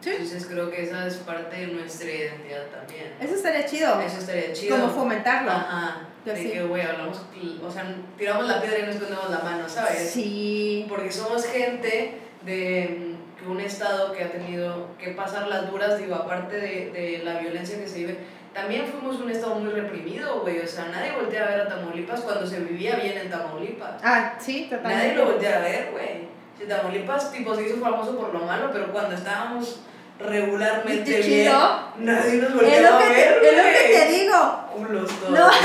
[0.00, 0.10] Sí.
[0.10, 3.14] Entonces creo que esa es parte de nuestra identidad también.
[3.20, 4.00] Eso estaría chido.
[4.00, 4.76] Eso estaría chido.
[4.76, 5.50] Como fomentarlo.
[5.50, 6.08] Ajá.
[6.24, 6.50] Yo De sí.
[6.50, 7.22] que, güey, hablamos,
[7.62, 10.10] o sea, tiramos la piedra y no escondemos la mano, ¿sabes?
[10.10, 10.84] Sí.
[10.88, 13.15] Porque somos gente de
[13.48, 17.78] un estado que ha tenido que pasar las duras, digo, aparte de, de la violencia
[17.78, 18.18] que se vive,
[18.54, 20.60] también fuimos un estado muy reprimido, güey.
[20.60, 24.00] O sea, nadie voltea a ver a Tamaulipas cuando se vivía bien en Tamaulipas.
[24.02, 25.14] Ah, sí, Nadie totalmente.
[25.16, 26.28] lo voltea a ver, güey.
[26.58, 29.80] Si Tamaulipas, tipo, se hizo famoso por lo malo, pero cuando estábamos
[30.18, 31.52] regularmente bien,
[31.98, 34.20] nadie nos Es voltea lo, a ver, te, es lo que te güey.
[34.20, 34.64] digo.
[34.74, 35.30] Culos todos.
[35.38, 35.50] No.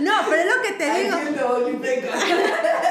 [0.00, 1.16] No, pero es lo que te Ay, digo.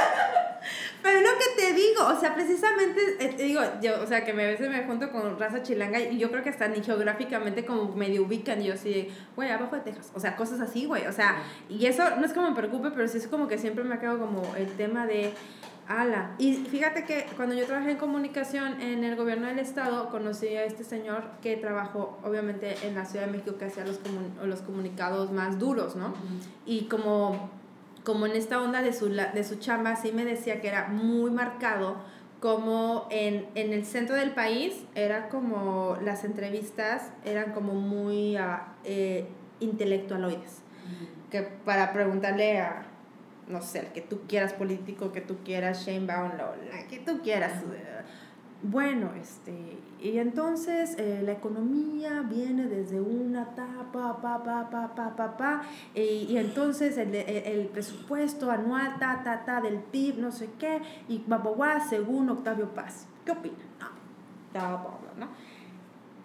[1.04, 4.24] Pero es lo que te digo, o sea, precisamente, eh, te digo, yo, o sea,
[4.24, 6.82] que me- a veces me junto con raza chilanga y yo creo que hasta ni
[6.82, 10.86] geográficamente como medio ubican y yo así, güey, abajo de Texas, o sea, cosas así,
[10.86, 13.58] güey, o sea, y eso no es que me preocupe, pero sí es como que
[13.58, 15.34] siempre me ha quedado como el tema de,
[15.86, 20.48] ala, y fíjate que cuando yo trabajé en comunicación en el gobierno del estado, conocí
[20.56, 24.46] a este señor que trabajó, obviamente, en la Ciudad de México, que hacía los, comun-
[24.46, 26.14] los comunicados más duros, ¿no?
[26.66, 27.50] Y como,
[28.04, 30.88] como en esta onda de su, la- de su chamba, sí me decía que era
[30.88, 31.98] muy marcado,
[32.40, 38.74] como en, en el centro del país era como las entrevistas eran como muy ah,
[38.84, 39.26] eh,
[39.62, 40.62] intelectualoides,
[41.32, 42.84] que para preguntarle a,
[43.48, 47.22] no sé, al que tú quieras político, que tú quieras Shane Baum, la que tú
[47.22, 47.54] quieras.
[48.66, 55.16] Bueno, este, y entonces eh, la economía viene desde una etapa, pa, pa, pa, pa,
[55.18, 55.62] pa, pa,
[55.94, 56.00] y,
[56.30, 60.82] y entonces el, el, el presupuesto anual, ta, ta, ta, del PIB, no sé qué,
[61.10, 63.06] y bla, según Octavio Paz.
[63.26, 63.56] ¿Qué opina?
[63.82, 63.90] No,
[64.54, 64.78] bla,
[65.18, 65.28] ¿no?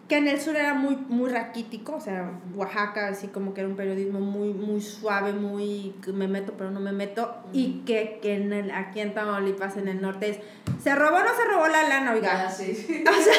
[0.09, 3.69] Que en el sur era muy, muy raquítico, o sea, Oaxaca, así como que era
[3.69, 8.37] un periodismo muy, muy suave, muy me meto pero no me meto, y que, que
[8.37, 10.39] en el, aquí en Tamaulipas, en el norte, es,
[10.83, 12.47] ¿se robó o no se robó la lana, oiga?
[12.47, 13.05] Ah, sí.
[13.09, 13.35] O sea,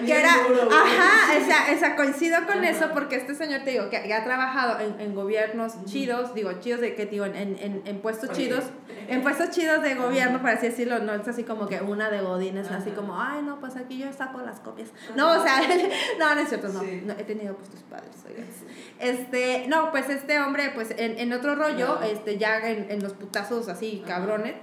[0.06, 3.72] que era, duro, ajá, o sea, o sea, coincido con eso porque este señor, te
[3.72, 7.36] digo, que, que ha trabajado en, en gobiernos chidos, digo, chidos de que, digo, en,
[7.36, 8.64] en, en puestos chidos,
[9.08, 12.20] en puestos chidos de gobierno, por así decirlo, no es así como que una de
[12.20, 14.88] godines, así como, ay, no, pues aquí yo saco las copias.
[15.16, 15.60] No, o sea,
[16.18, 17.02] no, no es cierto, no, Sí.
[17.04, 18.44] no, he tenido puestos padres, oigan.
[19.00, 23.12] Este, no, pues este hombre, pues en, en otro rollo, este, ya en, en los
[23.12, 24.14] putazos así, Ajá.
[24.16, 24.54] cabrones,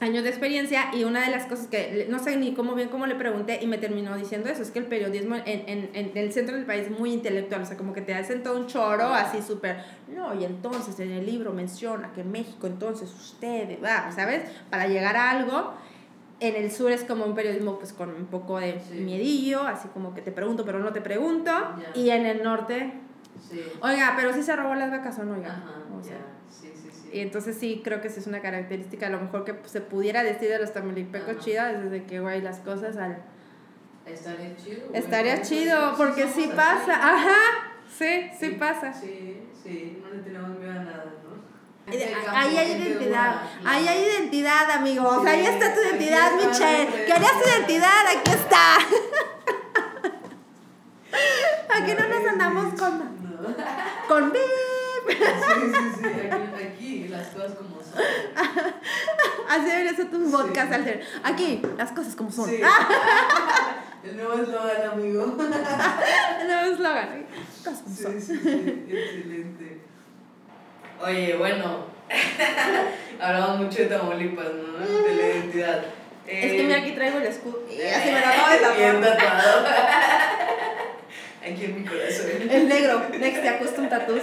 [0.00, 3.06] años de experiencia y una de las cosas que no sé ni cómo bien cómo
[3.06, 6.32] le pregunté y me terminó diciendo eso, es que el periodismo en, en, en el
[6.32, 9.14] centro del país es muy intelectual, o sea, como que te hacen todo un choro
[9.14, 9.76] así súper,
[10.08, 14.42] no, y entonces en el libro menciona que México entonces ustedes, va, ¿sabes?
[14.70, 15.74] Para llegar a algo,
[16.42, 18.94] en el sur es como un periodismo pues con un poco de Sí.
[19.00, 21.50] miedillo, así como que te pregunto pero no te pregunto,
[21.94, 22.92] y en el norte,
[23.50, 23.62] Sí.
[23.80, 25.48] oiga, pero si se robó las vacas o no, oiga.
[25.50, 26.24] Ajá, O sea, ya.
[26.50, 27.10] Sí, sí, sí.
[27.12, 30.22] y entonces sí, creo que esa es una característica, a lo mejor que se pudiera
[30.22, 31.38] decir de los tamilipecos Ajá.
[31.38, 33.22] chida, desde que, güey, las cosas al...
[34.04, 34.80] Estaría chido.
[34.92, 37.36] Estaría chido, somos porque sí pasa, ajá,
[37.88, 38.92] sí, sí pasa.
[38.92, 41.32] Sí, sí, no le tenemos miedo a nada, ¿no?
[41.36, 44.70] Eh, Ahí hay identidad, ahí hay identidad.
[44.70, 46.86] amigos, Sí, ahí está tu identidad, Michelle.
[47.06, 48.06] ¿Querías tu identidad.
[48.16, 48.78] Aquí está.
[51.74, 52.98] Aquí no nos andamos con...
[52.98, 53.04] No.
[54.08, 54.32] Con...
[54.32, 54.40] bip.
[55.08, 55.20] Sí, sí,
[55.98, 58.02] sí, aquí, aquí las cosas como son.
[59.48, 60.32] Así debería ser tu Sí.
[60.32, 61.04] podcast, Alter.
[61.24, 62.48] Aquí, las cosas como son.
[62.48, 62.60] Sí.
[64.04, 65.26] El nuevo eslogan, amigo.
[65.26, 67.26] Nuevo eslogan.
[67.64, 68.20] Cosas como Sí, son.
[68.20, 69.71] sí, sí, excelente.
[71.02, 71.86] Oye, bueno,
[73.20, 74.78] hablamos mucho de Tamaulipas, ¿no?
[74.78, 75.84] De la identidad.
[76.26, 77.62] Es que Eh, mira, aquí traigo el escudo.
[77.68, 78.58] Y así me lo acabo de
[79.16, 79.66] tapar.
[81.44, 82.26] Aquí en mi corazón.
[82.48, 83.02] El negro.
[83.18, 84.22] Next, te custom tattoos.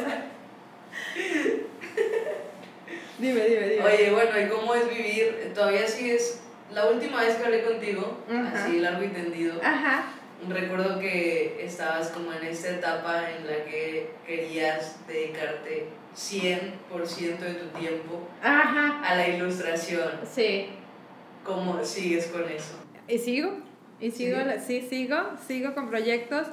[3.18, 3.84] Dime, dime, dime.
[3.84, 5.52] Oye, bueno, ¿y cómo es vivir?
[5.54, 6.40] Todavía sigues.
[6.72, 8.20] La última vez que hablé contigo,
[8.54, 10.04] así largo y tendido, Ajá.
[10.48, 17.80] recuerdo que estabas como en esta etapa en la que querías dedicarte 100% de tu
[17.80, 19.02] tiempo Ajá.
[19.02, 20.10] a la ilustración.
[20.30, 20.68] Sí.
[21.44, 22.76] ¿Cómo sigues con eso?
[23.08, 23.52] Y sigo.
[24.00, 25.18] Y sigo, sí, sigo.
[25.48, 26.48] Sigo con proyectos.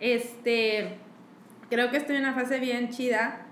[0.00, 0.98] Este,
[1.68, 3.46] creo que estoy en una fase bien chida.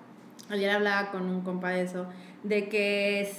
[0.50, 2.06] Ayer hablaba con un compa de eso,
[2.42, 3.30] de que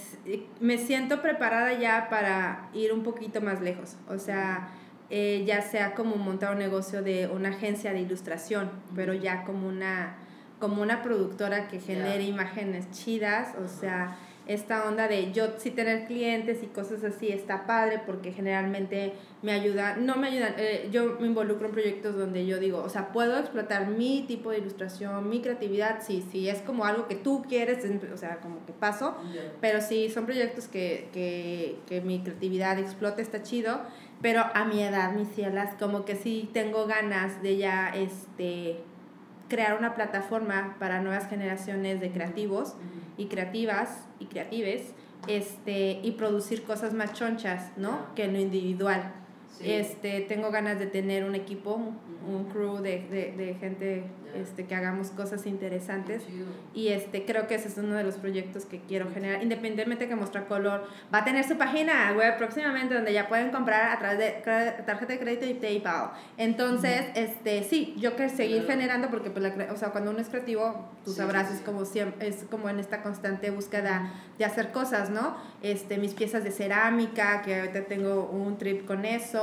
[0.60, 3.95] me siento preparada ya para ir un poquito más lejos.
[4.08, 4.69] O sea,
[5.10, 9.67] eh, ya sea como montar un negocio de una agencia de ilustración, pero ya como
[9.67, 10.17] una,
[10.60, 14.17] como una productora que genere imágenes chidas, o sea
[14.50, 19.52] esta onda de yo sí tener clientes y cosas así está padre porque generalmente me
[19.52, 23.12] ayuda, no me ayudan, eh, yo me involucro en proyectos donde yo digo, o sea,
[23.12, 27.45] puedo explotar mi tipo de ilustración, mi creatividad, sí, sí, es como algo que tú
[27.48, 29.15] quieres, o sea, como que paso,
[29.62, 33.82] pero sí, son proyectos que, que, que mi creatividad explote, está chido,
[34.19, 38.78] pero a mi edad, mis cielas, como que sí tengo ganas de ya, este,
[39.49, 42.75] crear una plataforma para nuevas generaciones de creativos
[43.17, 44.93] y creativas y creatives
[45.27, 48.13] este, y producir cosas más chonchas, ¿no?
[48.15, 49.12] Que en lo individual.
[49.63, 54.03] Este, tengo ganas de tener un equipo, un crew de, de, de gente
[54.35, 56.23] este, que hagamos cosas interesantes.
[56.73, 59.41] Y este, creo que ese es uno de los proyectos que quiero generar.
[59.41, 60.83] Independientemente que Mostra Color
[61.13, 64.31] va a tener su página web próximamente donde ya pueden comprar a través de
[64.85, 66.12] tarjeta de crédito y PayPal.
[66.38, 70.29] Entonces, este, sí, yo quiero seguir generando porque pues, la, o sea, cuando uno es
[70.29, 75.09] creativo, tú sabrás, es, como siempre, es como en esta constante búsqueda de hacer cosas,
[75.09, 75.35] ¿no?
[75.62, 79.38] Este, mis piezas de cerámica, que ahorita tengo un trip con eso,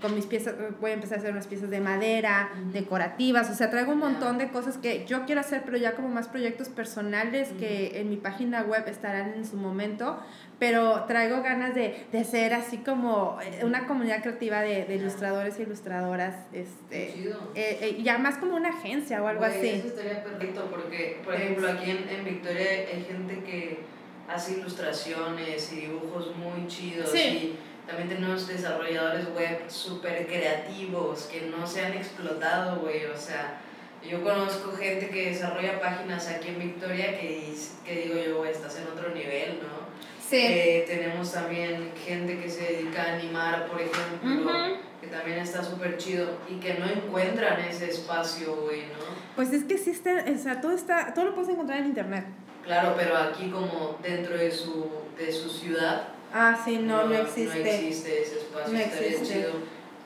[0.00, 3.70] con mis piezas, voy a empezar a hacer unas piezas de madera, decorativas, o sea,
[3.70, 7.48] traigo un montón de cosas que yo quiero hacer, pero ya como más proyectos personales
[7.58, 10.18] que en mi página web estarán en su momento,
[10.58, 15.58] pero traigo ganas de, de ser así como eh, una comunidad creativa de, de ilustradores
[15.58, 17.10] y ilustradoras, este,
[17.54, 19.68] eh, eh, ya más como una agencia o algo así.
[19.68, 23.96] Eso estaría perfecto porque, por ejemplo, aquí en, en Victoria hay gente que
[24.28, 27.56] hace ilustraciones y dibujos muy chidos y
[27.86, 33.60] también tenemos desarrolladores web súper creativos que no se han explotado, güey, o sea,
[34.08, 38.84] yo conozco gente que desarrolla páginas aquí en Victoria que, que digo yo, estás en
[38.88, 39.86] otro nivel, ¿no?
[40.28, 40.38] Sí.
[40.38, 44.52] Eh, tenemos también gente que se dedica a animar, por ejemplo,
[45.00, 49.16] que también está súper chido y que no encuentran ese espacio, güey, ¿no?
[49.36, 52.26] Pues es que sí está, o sea, todo, está, todo lo puedes encontrar en internet.
[52.64, 56.08] Claro, pero aquí como dentro de su, de su ciudad.
[56.32, 57.60] Ah, sí, no, no, existe.
[57.60, 59.52] No existe ese espacio, no estaría chido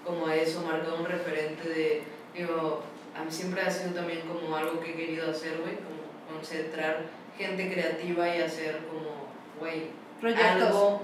[0.05, 2.03] como eso, marcar un referente de,
[2.35, 2.83] digo,
[3.17, 6.01] a mí siempre ha sido también como algo que he querido hacer, güey, como
[6.33, 7.05] concentrar
[7.37, 9.29] gente creativa y hacer como,
[9.59, 9.91] güey,
[10.37, 11.03] algo,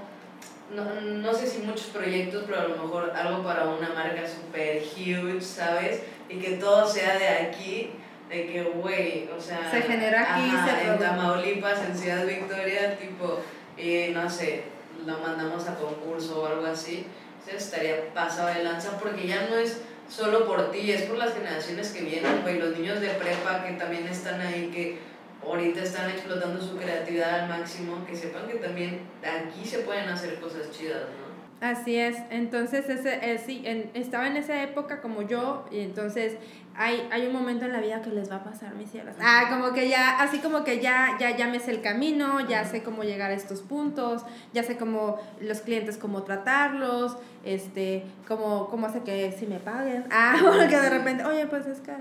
[0.75, 4.83] no, no sé si muchos proyectos, pero a lo mejor algo para una marca super
[4.83, 6.03] huge, ¿sabes?
[6.29, 7.93] Y que todo sea de aquí,
[8.29, 9.71] de que, güey, o sea...
[9.71, 13.41] Se genera aquí, se En Tamaulipas, en Ciudad Victoria, tipo,
[13.79, 14.65] y no sé,
[15.07, 17.07] lo mandamos a concurso o algo así,
[17.47, 21.35] o estaría pasado de lanza porque ya no es solo por ti, es por las
[21.35, 24.99] generaciones que vienen, güey, los niños de prepa que también están ahí, que
[25.45, 30.41] ahorita están explotando su creatividad al máximo, que sepan que también aquí se pueden hacer
[30.41, 31.27] cosas chidas, ¿no?
[31.67, 36.37] Así es, entonces ese, eh, en, estaba en esa época como yo, y entonces
[36.79, 39.15] hay, hay un momento en la vida que les va a pasar, mis cielos.
[39.21, 42.65] Ah, como que ya, así como que ya, ya, ya me sé el camino, ya
[42.65, 48.69] sé cómo llegar a estos puntos, ya sé cómo los clientes, cómo tratarlos, este, cómo,
[48.69, 50.05] cómo hace que si me paguen.
[50.19, 51.93] Ah, bueno, que de repente, oye, pues es que...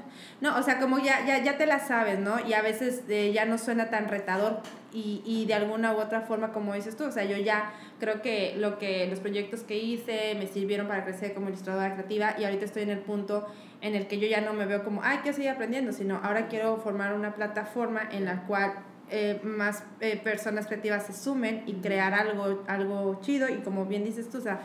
[0.42, 2.40] No, o sea, como ya, ya, ya te la sabes, ¿no?
[2.48, 4.62] Y a veces eh, ya no suena tan retador
[4.94, 8.22] y, y de alguna u otra forma, como dices tú, o sea, yo ya creo
[8.22, 12.46] que lo que los proyectos que hice me sirvieron para crecer como ilustradora creativa y
[12.46, 13.46] ahorita estoy en el punto
[13.86, 16.48] en el que yo ya no me veo como, ay, quiero seguir aprendiendo, sino ahora
[16.48, 18.74] quiero formar una plataforma en la cual
[19.12, 24.04] eh, más eh, personas creativas se sumen y crear algo, algo chido y como bien
[24.04, 24.62] dices tú, o sea,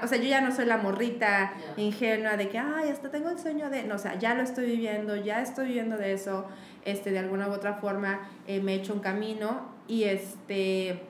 [0.00, 3.40] o sea, yo ya no soy la morrita ingenua de que, ay, hasta tengo el
[3.40, 6.46] sueño de, no, o sea, ya lo estoy viviendo, ya estoy viviendo de eso,
[6.84, 11.02] este, de alguna u otra forma eh, me he hecho un camino y este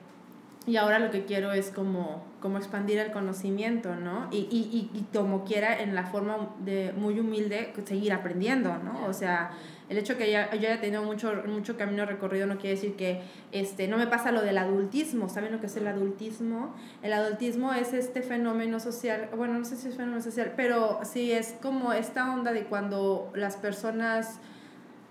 [0.65, 4.27] y ahora lo que quiero es como, como expandir el conocimiento, ¿no?
[4.29, 9.05] Y, y, y, como quiera, en la forma de muy humilde, seguir aprendiendo, ¿no?
[9.05, 9.51] O sea,
[9.87, 13.21] el hecho que ya, yo haya tenido mucho, mucho camino recorrido no quiere decir que
[13.53, 15.29] este, no me pasa lo del adultismo.
[15.29, 16.75] ¿Saben lo que es el adultismo?
[17.01, 21.31] El adultismo es este fenómeno social, bueno, no sé si es fenómeno social, pero sí
[21.31, 24.41] es como esta onda de cuando las personas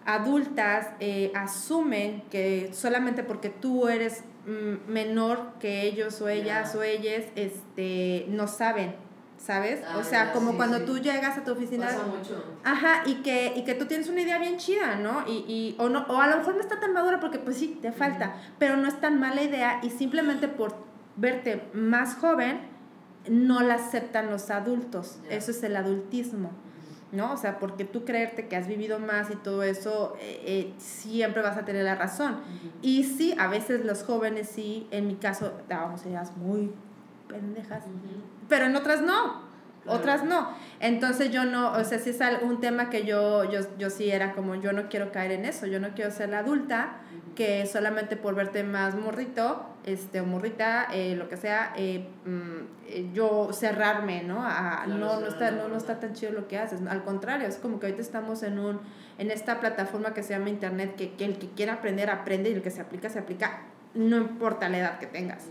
[0.05, 6.83] adultas eh, asumen que solamente porque tú eres Mm, menor que ellos o ellas o
[6.83, 8.97] ellas este, no saben,
[9.39, 9.83] ¿sabes?
[9.83, 11.87] o ah, sea, como cuando tú llegas a tu oficina.
[11.87, 12.45] Pasa mucho.
[12.65, 15.25] Ajá, y que, y que tú tienes una idea bien chida, ¿no?
[15.29, 17.79] Y, y, o, no, o a lo mejor no está tan madura porque pues sí,
[17.81, 20.75] te falta, pero no es tan mala idea y simplemente por
[21.15, 22.63] verte más joven,
[23.29, 25.21] no la aceptan los adultos.
[25.31, 26.51] Eso es el adultismo.
[27.13, 27.33] ¿No?
[27.35, 31.43] O sea, porque tú creerte que has vivido más y todo eso, eh, eh, siempre
[31.43, 32.39] vas a tener la razón.
[32.81, 36.73] Y sí, a veces los jóvenes sí, en mi caso, dábamos ideas muy
[37.29, 37.85] pendejas,
[38.49, 39.52] pero en otras no.
[39.87, 40.49] Otras no.
[40.81, 44.33] Entonces yo no, o sea, si es un tema que yo, yo, yo sí era
[44.33, 46.99] como, yo no quiero caer en eso, yo no quiero ser la adulta
[47.35, 52.87] que solamente por verte más morrito, este, o morrita, eh, lo que sea, eh, mm,
[52.87, 54.45] eh, yo cerrarme, ¿no?
[54.45, 56.81] A, no, no, está, no, no está tan chido lo que haces.
[56.87, 58.81] Al contrario, es como que ahorita estamos en un,
[59.19, 62.55] en esta plataforma que se llama internet, que, que el que quiera aprender, aprende, y
[62.55, 63.63] el que se aplica, se aplica,
[63.95, 65.49] no importa la edad que tengas.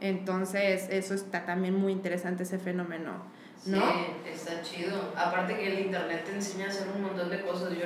[0.00, 3.22] Entonces, eso está también muy interesante, ese fenómeno.
[3.66, 3.92] ¿No?
[3.92, 5.12] Sí, está chido.
[5.16, 7.70] Aparte que el internet te enseña a hacer un montón de cosas.
[7.70, 7.84] Yo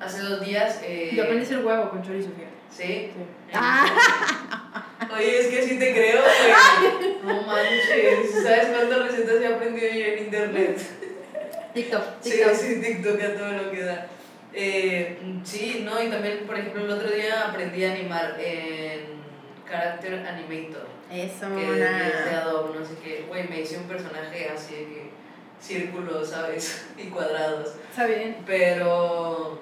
[0.00, 0.80] hace dos días...
[0.82, 2.58] Eh, Yo aprendí a hacer huevo con chorizo, fíjate.
[2.70, 3.10] ¿Sí?
[3.14, 3.24] sí.
[3.52, 4.84] Ah.
[5.16, 7.16] Oye, es que sí te creo, güey.
[7.24, 8.42] No manches.
[8.42, 10.78] ¿Sabes cuántas recetas he aprendido yo en internet?
[11.74, 12.20] TikTok.
[12.20, 12.54] TikTok.
[12.54, 14.06] Sí, sí, TikTok a todo lo que da.
[14.52, 19.18] Eh, sí, no, y también, por ejemplo, el otro día aprendí a animar en
[19.68, 20.86] Character Animator.
[21.10, 23.24] Eso, que de Adobe, no sé qué.
[23.28, 25.10] Güey, me hice un personaje así de que
[25.60, 26.86] círculos, ¿sabes?
[26.98, 27.74] y cuadrados.
[27.90, 28.36] Está bien.
[28.46, 29.58] Pero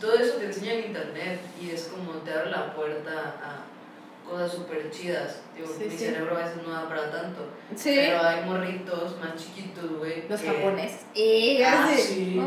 [0.00, 4.52] todo eso te enseña en internet y es como te abre la puerta a cosas
[4.52, 5.40] súper chidas.
[5.56, 7.48] mi cerebro a veces no da para tanto.
[7.74, 7.92] Sí.
[7.94, 10.28] Pero hay morritos más chiquitos, güey.
[10.28, 11.02] Los japoneses.
[11.14, 12.40] Y ah, sí,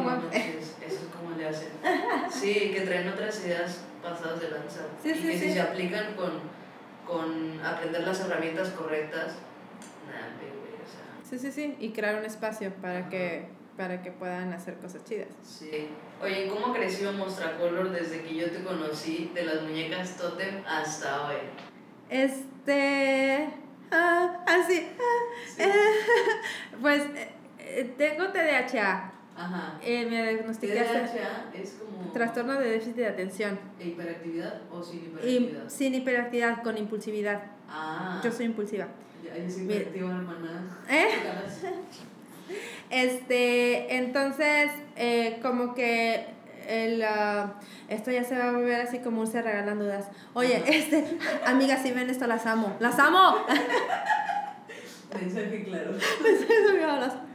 [0.85, 1.69] eso es como le hacen.
[2.31, 4.81] Sí, que traen otras ideas pasadas de lanza.
[5.01, 6.41] Sí, y que si se aplican con,
[7.05, 9.35] con aprender las herramientas correctas,
[10.07, 11.29] nada, güey, o sea.
[11.29, 11.75] Sí, sí, sí.
[11.79, 15.27] Y crear un espacio para que para que puedan hacer cosas chidas.
[15.43, 15.89] Sí.
[16.21, 17.11] Oye, ¿cómo creció
[17.59, 21.35] Color desde que yo te conocí, de las muñecas Totem hasta hoy?
[22.09, 23.49] Este.
[23.91, 24.87] Ah, así.
[25.59, 25.65] Ah,
[26.81, 27.03] pues
[27.59, 29.14] eh, tengo TDAH.
[29.35, 29.77] Ajá.
[29.81, 32.11] Eh, me diagnostiqué TDAH es como.
[32.13, 33.59] Trastorno de déficit de atención.
[33.79, 35.69] ¿E hiperactividad o sin hiperactividad?
[35.69, 37.43] sin hiperactividad, con impulsividad.
[37.69, 38.21] Ah.
[38.23, 38.87] Yo soy impulsiva.
[39.23, 40.79] Ya, yo soy hiperactiva, hermana.
[40.89, 41.07] ¿Eh?
[42.91, 46.27] Este, entonces, eh, como que
[46.67, 47.49] el, uh,
[47.89, 50.09] esto ya se va a volver así como un se regalan dudas.
[50.33, 52.75] Oye, este, amigas, si ven esto, las amo.
[52.79, 53.37] ¡Las amo!
[55.19, 55.95] Mensaje claro.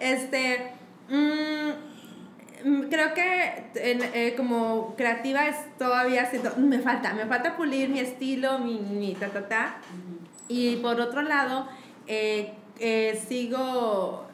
[0.00, 0.72] Este,
[1.08, 8.00] mmm, creo que en, eh, como creativa es todavía me falta, me falta pulir mi
[8.00, 9.76] estilo, mi, mi ta, ta, ta.
[10.48, 11.66] Y por otro lado,
[12.06, 14.26] eh, eh, sigo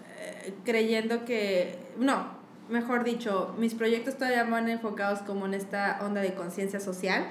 [0.64, 2.38] creyendo que, no,
[2.68, 7.26] mejor dicho, mis proyectos todavía van enfocados como en esta onda de conciencia social.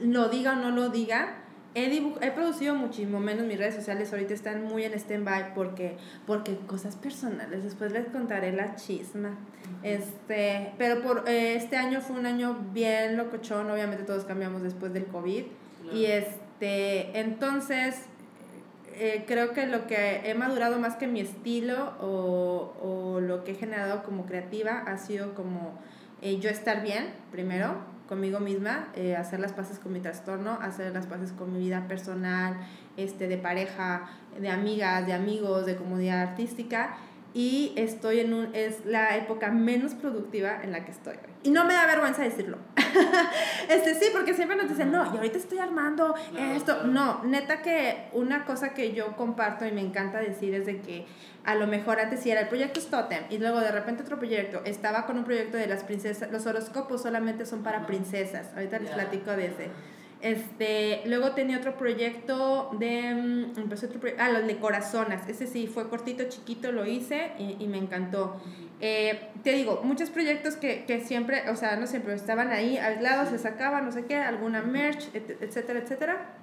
[0.00, 1.34] Lo diga o no lo diga.
[1.78, 6.56] He, he producido muchísimo menos mis redes sociales, ahorita están muy en stand-by porque, porque
[6.66, 9.36] cosas personales, después les contaré la chisma.
[9.82, 14.94] este, pero por eh, este año fue un año bien locochón, obviamente todos cambiamos después
[14.94, 15.44] del COVID.
[15.92, 18.06] Y este, entonces
[18.94, 23.52] eh, creo que lo que he madurado más que mi estilo o, o lo que
[23.52, 25.78] he generado como creativa ha sido como
[26.22, 27.74] eh, yo estar bien, primero,
[28.08, 31.86] conmigo misma, eh, hacer las paces con mi trastorno, hacer las paces con mi vida
[31.88, 32.56] personal,
[32.96, 34.08] este, de pareja,
[34.40, 36.96] de amigas, de amigos, de comunidad artística
[37.36, 41.66] y estoy en un, es la época menos productiva en la que estoy Y no
[41.66, 42.56] me da vergüenza decirlo.
[43.68, 46.14] este sí, porque siempre nos dicen, no, y ahorita estoy armando
[46.54, 46.84] esto.
[46.84, 51.04] No, neta que una cosa que yo comparto y me encanta decir es de que
[51.44, 54.62] a lo mejor antes sí era el proyecto Stotem y luego de repente otro proyecto.
[54.64, 58.48] Estaba con un proyecto de las princesas, los horóscopos solamente son para princesas.
[58.54, 59.68] Ahorita les platico de ese.
[60.26, 65.68] Este, luego tenía otro proyecto de, mm, empezó otro ah, los de corazonas, ese sí,
[65.68, 68.40] fue cortito, chiquito, lo hice y, me encantó.
[68.80, 73.28] Eh, te digo, muchos proyectos que, que, siempre, o sea, no siempre estaban ahí aislados,
[73.28, 76.36] se sacaban, no sé qué, alguna merch, etcétera, etcétera.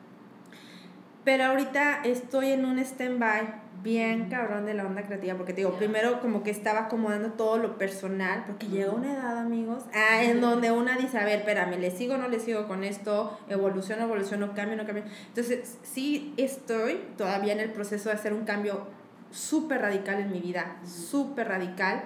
[1.23, 5.77] Pero ahorita estoy en un stand-by bien cabrón de la onda creativa, porque te digo,
[5.77, 10.39] primero como que estaba acomodando todo lo personal, porque llega una edad, amigos, ah, en
[10.39, 13.37] donde una dice, a ver, espérame, ¿le sigo o no le sigo con esto?
[13.49, 15.03] ¿Evoluciono, evoluciono, cambio, no cambio?
[15.27, 18.87] Entonces, sí estoy todavía en el proceso de hacer un cambio
[19.31, 22.03] súper radical en mi vida, súper radical,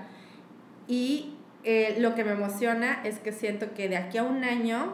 [0.87, 4.93] y eh, lo que me emociona es que siento que de aquí a un año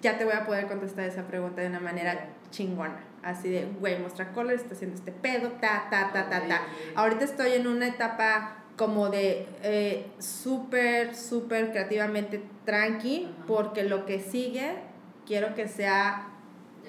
[0.00, 3.07] ya te voy a poder contestar esa pregunta de una manera chingona.
[3.28, 6.62] Así de, güey, Mostra Color está haciendo este pedo, ta, ta, ta, ta, ta.
[6.94, 14.20] Ahorita estoy en una etapa como de eh, súper, súper creativamente tranqui, porque lo que
[14.20, 14.76] sigue
[15.26, 16.28] quiero que sea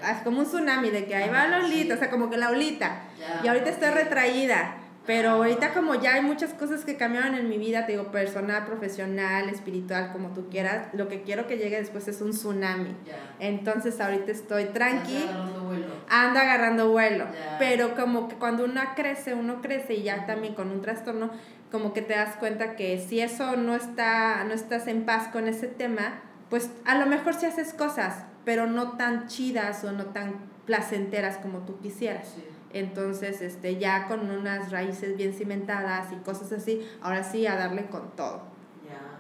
[0.02, 2.52] es como un tsunami de que ahí va la olita, o sea, como que la
[2.52, 3.02] olita.
[3.44, 4.78] Y ahorita estoy retraída,
[5.10, 8.68] Pero ahorita como ya hay muchas cosas que cambiaron en mi vida, te digo, personal,
[8.68, 12.96] profesional, espiritual, como tú quieras, lo que quiero que llegue después es un tsunami.
[13.40, 15.18] Entonces ahorita estoy tranqui.
[15.18, 15.88] Anda agarrando vuelo.
[16.10, 17.26] Anda agarrando vuelo.
[17.58, 21.32] Pero como que cuando uno crece, uno crece y ya también con un trastorno,
[21.72, 25.48] como que te das cuenta que si eso no está, no estás en paz con
[25.48, 30.06] ese tema, pues a lo mejor sí haces cosas, pero no tan chidas o no
[30.06, 30.36] tan
[30.68, 32.36] placenteras como tú quisieras.
[32.72, 37.88] Entonces, este, ya con unas raíces bien cimentadas y cosas así, ahora sí a darle
[37.88, 38.44] con todo.
[38.88, 39.20] Ya,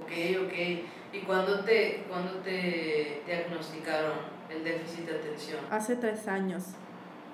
[0.00, 0.52] ok, ok.
[1.12, 4.12] ¿Y cuándo te, cuándo te diagnosticaron
[4.50, 5.60] el déficit de atención?
[5.70, 6.64] Hace tres años.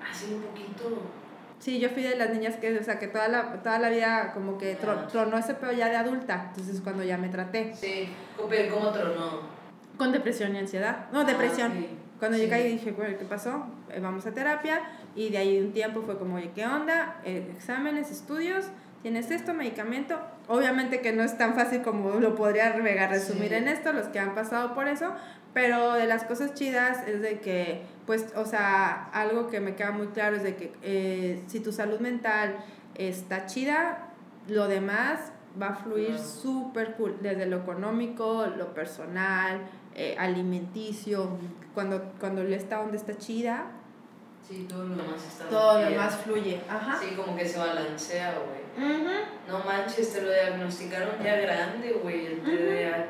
[0.07, 1.01] Hace un poquito.
[1.59, 4.33] Sí, yo fui de las niñas que, o sea, que toda la, toda la vida
[4.33, 7.73] como que tronó ese pedo ya de adulta, entonces cuando ya me traté.
[7.73, 8.09] Sí,
[8.49, 9.41] pero ¿cómo tronó?
[9.97, 11.07] Con depresión y ansiedad.
[11.11, 12.04] No, ah, depresión.
[12.25, 13.67] Cuando llegué y dije, bueno, ¿qué pasó?
[13.91, 14.81] Eh, vamos a terapia
[15.15, 17.21] y de ahí un tiempo fue como, oye, ¿qué onda?
[17.23, 18.65] Eh, exámenes, estudios,
[19.03, 20.19] tienes esto, medicamento.
[20.47, 24.33] Obviamente que no es tan fácil como lo podría resumir en esto, los que han
[24.33, 25.13] pasado por eso,
[25.53, 29.91] pero de las cosas chidas es de que, pues, o sea, algo que me queda
[29.91, 32.55] muy claro es de que eh, si tu salud mental
[32.95, 34.07] está chida,
[34.47, 39.61] lo demás va a fluir súper cool, desde lo económico, lo personal,
[39.95, 41.37] eh, alimenticio,
[41.73, 43.71] cuando, cuando el está donde está chida,
[44.47, 46.61] Sí, todo lo demás está Todo lo demás fluye.
[46.69, 46.99] Ajá.
[46.99, 48.65] Sí, como que se balancea, güey.
[49.47, 53.07] No manches, te lo diagnosticaron ya grande, güey, el TDAH.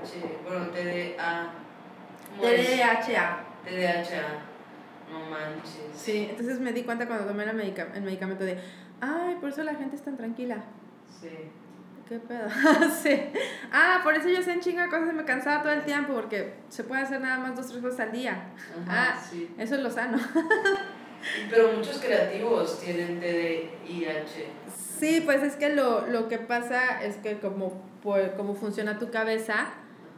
[0.47, 1.51] Bueno, TDA.
[2.39, 3.39] TDAHA.
[3.65, 4.21] TDAHA.
[5.11, 5.89] No manches.
[5.93, 8.57] Sí, entonces me di cuenta cuando tomé el, medicamento de,
[9.01, 10.63] ay, por eso la gente es tan tranquila.
[11.19, 11.29] Sí.
[12.07, 12.47] ¿Qué pedo?
[13.03, 13.19] sí.
[13.71, 16.53] Ah, por eso yo sé en chinga cosas y me cansaba todo el tiempo, porque
[16.69, 18.51] se puede hacer nada más dos, tres cosas al día.
[18.87, 19.49] ah, sí.
[19.57, 20.19] eso es lo sano.
[21.49, 24.45] Pero muchos creativos tienen TDIH.
[24.99, 29.09] Sí, pues es que lo, lo que pasa es que como, por, como funciona tu
[29.09, 29.73] cabeza,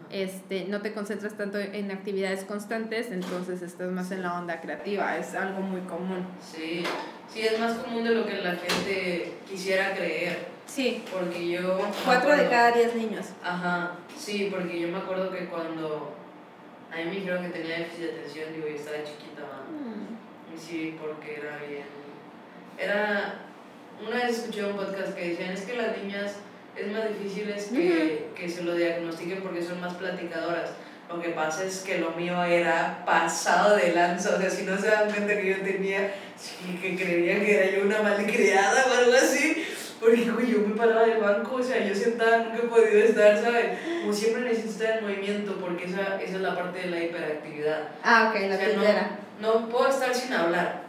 [0.10, 5.18] este, no te concentras tanto en actividades constantes, entonces estás más en la onda creativa,
[5.18, 6.28] es algo muy común.
[6.42, 6.84] Sí,
[7.34, 10.57] sí, es más común de lo que la gente quisiera creer.
[10.68, 11.04] Sí.
[11.12, 11.80] Porque yo...
[12.06, 13.26] Cuatro de cada diez niños.
[13.44, 16.14] Ajá, sí, porque yo me acuerdo que cuando
[16.92, 19.44] a mí me dijeron que tenía déficit de atención, digo, yo estaba chiquita,
[20.58, 21.86] sí, porque era bien.
[22.78, 23.42] Era.
[24.06, 26.36] Una vez escuché un podcast que decían: es que las niñas
[26.76, 30.72] es más difícil que, que se lo diagnostiquen porque son más platicadoras.
[31.10, 34.78] Lo que pasa es que lo mío era pasado de lanza, o sea, si no
[34.78, 36.14] se dan cuenta que yo tenía,
[36.82, 39.57] que creían que era yo una malcriada o algo así,
[40.10, 43.80] porque yo me paraba del banco, o sea, yo sentada nunca he podido estar, ¿sabes?
[44.02, 47.90] Como siempre necesito estar en movimiento, porque esa, esa es la parte de la hiperactividad.
[48.04, 50.84] Ah, ok, la o sea, no puedo estar sin hablar,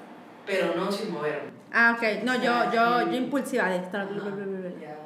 [0.47, 1.59] pero no sin moverme.
[1.73, 2.25] Ah, ok.
[2.25, 4.09] No, yo, yo, yo impulsiva de estar.
[4.09, 4.99] Ya,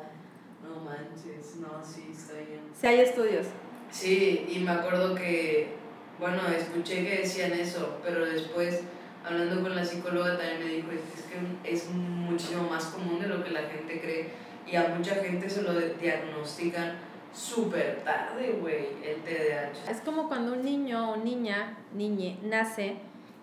[0.63, 2.61] no manches, no, sí, está bien.
[2.79, 3.47] Sí, hay estudios.
[3.91, 5.75] Sí, y me acuerdo que,
[6.19, 8.83] bueno, escuché que decían eso, pero después,
[9.25, 13.43] hablando con la psicóloga, también me dijo, es que es muchísimo más común de lo
[13.43, 14.31] que la gente cree,
[14.67, 16.93] y a mucha gente se lo diagnostican
[17.35, 19.91] súper tarde, güey, el TDAH.
[19.91, 22.97] Es como cuando un niño o niña, niñe, nace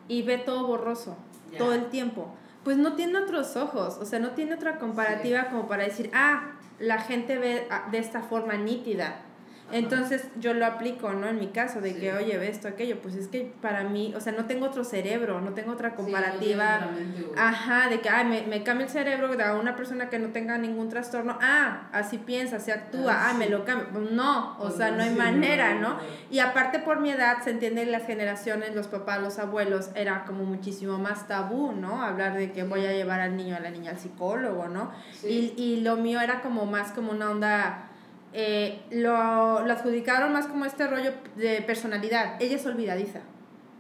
[0.08, 1.18] y ve todo borroso
[1.58, 2.30] todo el tiempo.
[2.64, 6.52] Pues no tiene otros ojos, o sea, no tiene otra comparativa como para decir, ah,
[6.78, 9.22] la gente ve ah, de esta forma nítida.
[9.72, 11.28] Entonces yo lo aplico, ¿no?
[11.28, 14.20] En mi caso, de que, oye, ve esto, aquello, pues es que para mí, o
[14.20, 16.90] sea, no tengo otro cerebro, no tengo otra comparativa.
[17.38, 20.58] ajá, de que, ay, me, me cambia el cerebro de una persona que no tenga
[20.58, 21.38] ningún trastorno.
[21.42, 23.88] Ah, así piensa, así actúa, ah, me lo cambia.
[23.92, 25.98] Pues no, o pues sea, no hay manera, ¿no?
[26.30, 30.44] Y aparte por mi edad, se entiende las generaciones, los papás, los abuelos, era como
[30.44, 32.04] muchísimo más tabú, ¿no?
[32.04, 34.92] Hablar de que voy a llevar al niño, a la niña al psicólogo, ¿no?
[35.24, 37.89] Y, y lo mío era como más como una onda
[38.34, 42.36] eh, lo, lo, adjudicaron más como este rollo de personalidad.
[42.40, 43.22] Ella es olvidadiza,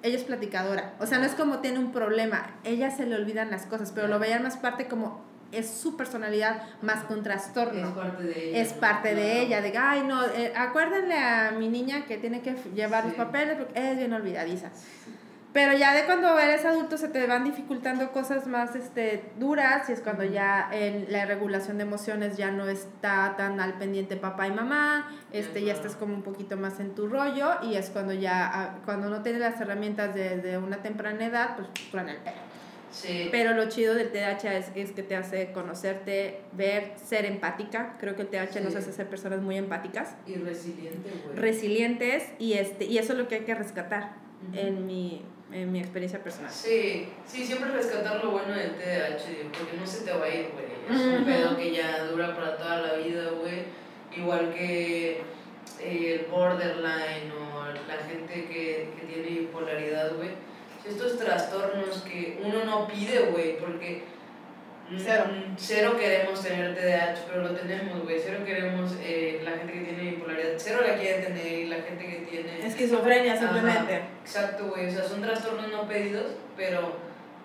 [0.03, 0.95] ella es platicadora.
[0.99, 4.07] O sea, no es como tiene un problema, ella se le olvidan las cosas, pero
[4.07, 7.87] lo veían más parte como es su personalidad más un trastorno.
[7.87, 8.61] Es parte de ella.
[8.61, 12.55] Es parte de ella, de, ay, no, eh, acuérdenle a mi niña que tiene que
[12.75, 14.69] llevar los papeles porque es bien olvidadiza.
[15.51, 19.93] Pero ya de cuando eres adulto se te van dificultando cosas más este, duras y
[19.93, 24.47] es cuando ya en la regulación de emociones ya no está tan al pendiente papá
[24.47, 28.13] y mamá, este, ya estás como un poquito más en tu rollo y es cuando
[28.13, 32.37] ya, ah, cuando no tienes las herramientas desde una temprana edad, pues truena el pelo.
[32.91, 33.29] Sí.
[33.31, 37.95] Pero lo chido del TDAH es, es, que te hace conocerte, ver, ser empática.
[37.99, 40.15] Creo que el TDAH nos hace ser personas muy empáticas.
[40.25, 44.13] Y resilientes, Resilientes y, este, y eso es lo que hay que rescatar
[44.53, 46.51] en mi en mi experiencia personal.
[46.51, 50.49] Sí, sí, siempre rescatar lo bueno del TDAH, porque no se te va a ir,
[50.53, 50.99] güey.
[50.99, 53.63] es un pedo que ya dura para toda la vida, güey.
[54.15, 55.21] Igual que
[55.79, 60.29] eh, el borderline o la gente que, que tiene bipolaridad, güey.
[60.87, 64.03] Estos trastornos que uno no pide, güey, porque
[64.97, 65.25] Cero.
[65.55, 68.19] cero queremos tener TDAH, pero lo tenemos, güey.
[68.19, 72.05] Cero queremos eh, la gente que tiene bipolaridad, cero la quiere tener y la gente
[72.05, 72.65] que tiene...
[72.65, 73.95] Esquizofrenia simplemente.
[73.95, 74.87] Ajá, exacto, güey.
[74.87, 76.95] O sea, son trastornos no pedidos, pero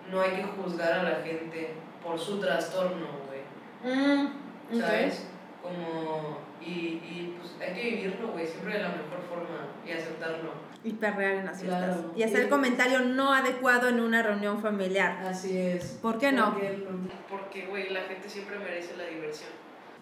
[0.09, 1.69] no hay que juzgar a la gente
[2.03, 3.93] por su trastorno, güey.
[3.95, 4.79] Mm.
[4.79, 5.27] ¿Sabes?
[5.61, 6.39] Como.
[6.61, 10.64] Y, y pues hay que vivirlo, güey, siempre de la mejor forma y aceptarlo.
[10.85, 11.83] Y perrear en las fiestas.
[11.97, 12.13] Claro.
[12.15, 15.17] Y hacer el comentario no adecuado en una reunión familiar.
[15.25, 15.97] Así es.
[16.01, 16.55] ¿Por qué no?
[17.29, 19.49] Porque, güey, la gente siempre merece la diversión.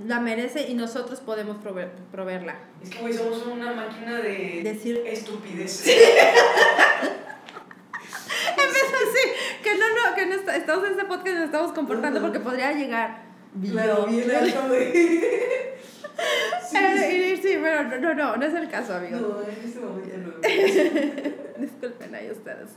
[0.06, 2.56] La merece y nosotros podemos proveer- proveerla.
[2.84, 5.72] Es que, güey, somos una máquina de Decir, estupidez.
[5.72, 5.92] sí,
[9.64, 12.40] que no, no, que no está- estamos en este podcast y nos estamos comportando porque
[12.40, 13.24] podría llegar
[13.72, 14.54] Claro, bien bien.
[16.04, 16.64] güey.
[16.70, 19.22] Sí, Eh, Sí, pero no, no, no, no es el caso, amigos.
[19.22, 20.34] No, en este momento no.
[21.62, 22.70] Disculpen ahí ustedes.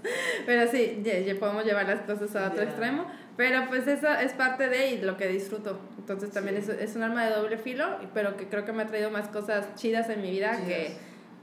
[0.44, 2.68] Pero sí, ya, ya podemos llevar las cosas a otro Ya.
[2.68, 3.06] extremo.
[3.36, 5.78] Pero pues eso es parte de lo que disfruto.
[5.98, 6.70] Entonces también Sí.
[6.72, 9.28] es, es un arma de doble filo, pero que creo que me ha traído más
[9.28, 10.92] cosas chidas en mi vida que, Chidas.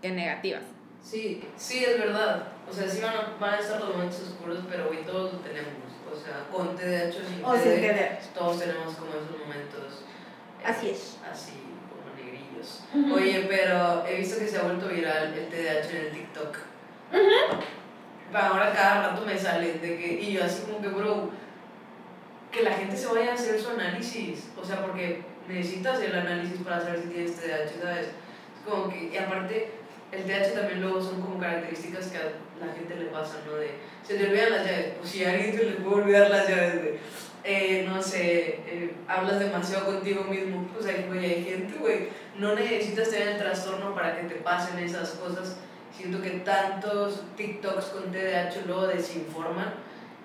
[0.02, 0.64] que negativas.
[1.02, 2.44] Sí, sí, es verdad.
[2.70, 5.40] O sea, sí van a, van a estar los momentos oscuros, pero güey, todos lo
[5.40, 5.72] tenemos.
[6.12, 10.04] O sea, con TDAH sin O sin TDAH, todos tenemos como esos momentos.
[10.62, 11.18] eh, Así es.
[11.30, 11.52] Así,
[12.92, 13.44] como negrillos.
[13.44, 16.58] Oye, pero he visto que se ha vuelto viral el TDAH en el TikTok.
[17.12, 21.30] Pero ahora cada rato me sale de que, y yo así como que, bro,
[22.52, 24.50] que la gente se vaya a hacer su análisis.
[24.60, 28.08] O sea, porque necesitas el análisis para saber si tienes TDAH, ¿sabes?
[28.08, 29.72] Es como que, y aparte,
[30.12, 33.56] el TDAH también luego son como características que a la gente le pasan, ¿no?
[33.56, 33.72] De,
[34.04, 34.94] se te olvidan las llaves.
[35.00, 36.94] Pues si a alguien se le puede olvidar las llaves, güey.
[37.46, 42.08] Eh, no sé, eh, hablas demasiado contigo mismo, pues ahí, güey, hay gente, güey,
[42.40, 45.58] no necesitas tener el trastorno para que te pasen esas cosas.
[45.96, 49.74] Siento que tantos TikToks con TDAH luego desinforman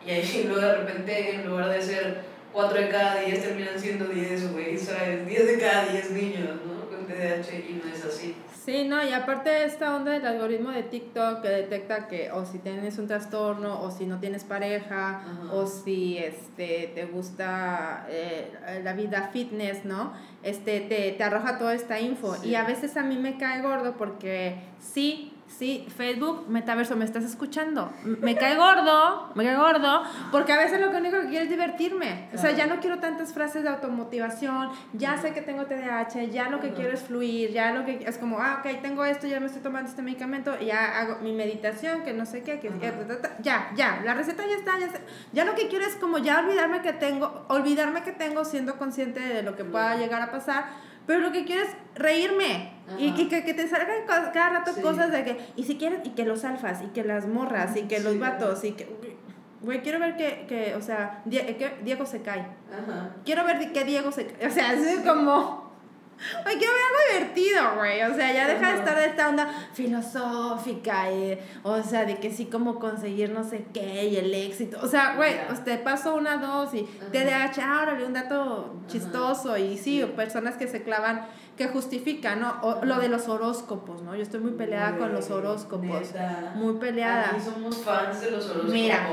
[0.07, 2.21] y ahí luego de repente en lugar de ser
[2.53, 5.27] 4 de cada 10 terminan siendo 10, güey, ¿sabes?
[5.27, 6.89] 10 de cada 10 niños, ¿no?
[6.89, 8.37] Con TDAH y no es así.
[8.69, 12.59] Sí, no, y aparte esta onda del algoritmo de TikTok que detecta que o si
[12.59, 15.55] tienes un trastorno o si no tienes pareja Ajá.
[15.55, 18.53] o si este te gusta eh,
[18.85, 20.13] la vida fitness, ¿no?
[20.43, 22.51] Este te, te arroja toda esta info Sí.
[22.51, 27.25] y a veces a mí me cae gordo porque sí Sí, Facebook, Metaverso, ¿me estás
[27.25, 27.91] escuchando?
[28.05, 32.29] Me cae gordo, me cae gordo, porque a veces lo único que quiero es divertirme.
[32.35, 36.51] O sea, ya no quiero tantas frases de automotivación, ya sé que tengo TDAH, ya
[36.51, 39.41] lo que quiero es fluir, ya lo que es como, ah, ok, tengo esto, ya
[39.41, 42.71] me estoy tomando este medicamento, y ya hago mi meditación, que no sé qué, que
[42.81, 42.95] ya,
[43.41, 45.01] ya, ya, la receta ya está, ya sé.
[45.33, 49.21] Ya lo que quiero es como ya olvidarme que tengo, olvidarme que tengo siendo consciente
[49.21, 50.67] de lo que pueda llegar a pasar,
[51.09, 54.83] pero lo que quiero es reírme y, que, que te salgan cada rato Sí.
[54.83, 57.85] cosas de que, y si quieres, y que los alfas, y que las morras, y
[57.85, 58.87] que los vatos, y que,
[59.63, 62.41] güey, quiero ver que, que o sea, Diego se cae.
[62.71, 63.17] Ajá.
[63.25, 64.49] Quiero ver que Diego se cae.
[64.49, 65.68] O sea, es como,
[66.45, 68.03] güey, quiero ver algo divertido, güey.
[68.03, 71.07] O sea, ya deja de estar de esta onda filosófica,
[71.63, 74.79] o sea, de que sí, como conseguir no sé qué, y el éxito.
[74.83, 75.65] O sea, güey, Ya.
[75.65, 77.11] te paso una, dos, y Ajá.
[77.13, 78.87] TDAH, ah, órale, un dato Ajá.
[78.89, 80.05] chistoso, y sí, Sí.
[80.17, 82.61] personas que se clavan que justifican, ¿no?
[82.63, 84.15] O, lo de los horóscopos, ¿no?
[84.15, 85.83] Yo estoy muy peleada con los horóscopos.
[86.13, 86.53] neta.
[86.55, 87.31] Muy peleada.
[87.33, 88.73] Aquí somos fans de los horóscopos.
[88.73, 89.09] Mira.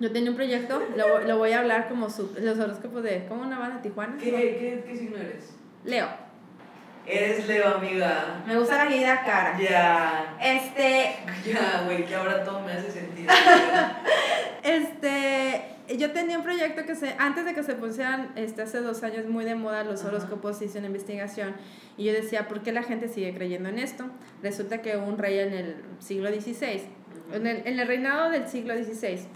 [0.00, 3.42] Yo tenía un proyecto, lo, lo voy a hablar como su- los horóscopos de, ¿cómo
[3.42, 4.16] una banda Tijuana?
[4.16, 5.50] ¿Qué, qué, qué signo eres?
[5.84, 6.06] Leo.
[7.08, 8.42] Eres Leo, amiga.
[8.46, 9.58] Me gusta la vida cara.
[9.58, 10.36] Ya.
[10.40, 13.32] Este, Ya, güey, que ahora todo me hace sentido.
[14.62, 15.64] este,
[15.96, 19.26] yo tenía un proyecto que se, antes de que se pusieran, este, hace dos años
[19.26, 21.54] muy de moda los horóscopos, hice una investigación
[21.96, 24.04] y yo decía, ¿por qué la gente sigue creyendo en esto?
[24.42, 26.82] Resulta que un rey en el siglo XVI,
[27.32, 29.26] en el, en el reinado del siglo XVI,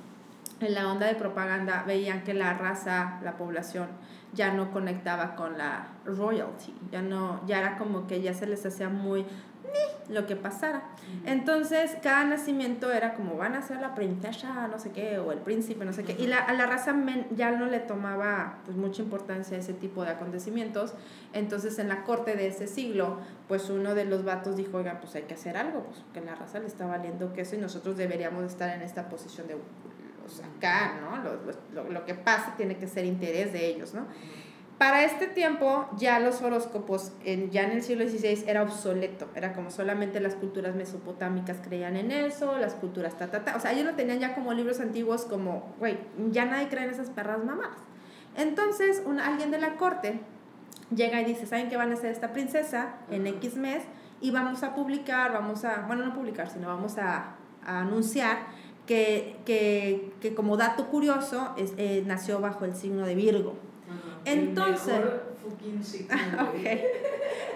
[0.60, 3.88] en la onda de propaganda, veían que la raza, la población,
[4.32, 8.64] ya no conectaba con la royalty, ya no, ya era como que ya se les
[8.64, 10.82] hacía muy "Ni", lo que pasara.
[11.24, 15.38] Entonces, cada nacimiento era como van a ser la princesa, no sé qué, o el
[15.38, 16.16] príncipe, no sé qué.
[16.18, 20.02] Y la, a la raza men ya no le tomaba pues, mucha importancia ese tipo
[20.04, 20.94] de acontecimientos.
[21.32, 23.18] Entonces, en la corte de ese siglo,
[23.48, 26.34] pues uno de los vatos dijo, oigan, pues hay que hacer algo, pues que la
[26.34, 29.54] raza le está valiendo queso y nosotros deberíamos estar en esta posición de
[30.22, 31.22] los acá, ¿no?
[31.22, 31.40] Lo,
[31.74, 34.06] lo, lo que pase tiene que ser interés de ellos, ¿no?
[34.82, 39.28] Para este tiempo ya los horóscopos, en, ya en el siglo XVI, era obsoleto.
[39.36, 43.54] Era como solamente las culturas mesopotámicas creían en eso, las culturas ta, ta, ta.
[43.54, 45.98] O sea, ellos lo tenían ya como libros antiguos, como, güey,
[46.32, 47.78] ya nadie cree en esas perras mamadas.
[48.34, 50.18] Entonces, un, alguien de la corte
[50.92, 53.84] llega y dice, ¿saben qué van a hacer esta princesa en X mes?
[54.20, 58.46] Y vamos a publicar, vamos a, bueno, no publicar, sino vamos a, a anunciar
[58.92, 63.54] que, que, que, como dato curioso es, eh, nació bajo el signo de Virgo.
[64.26, 65.00] Entonces,
[66.50, 66.84] okay.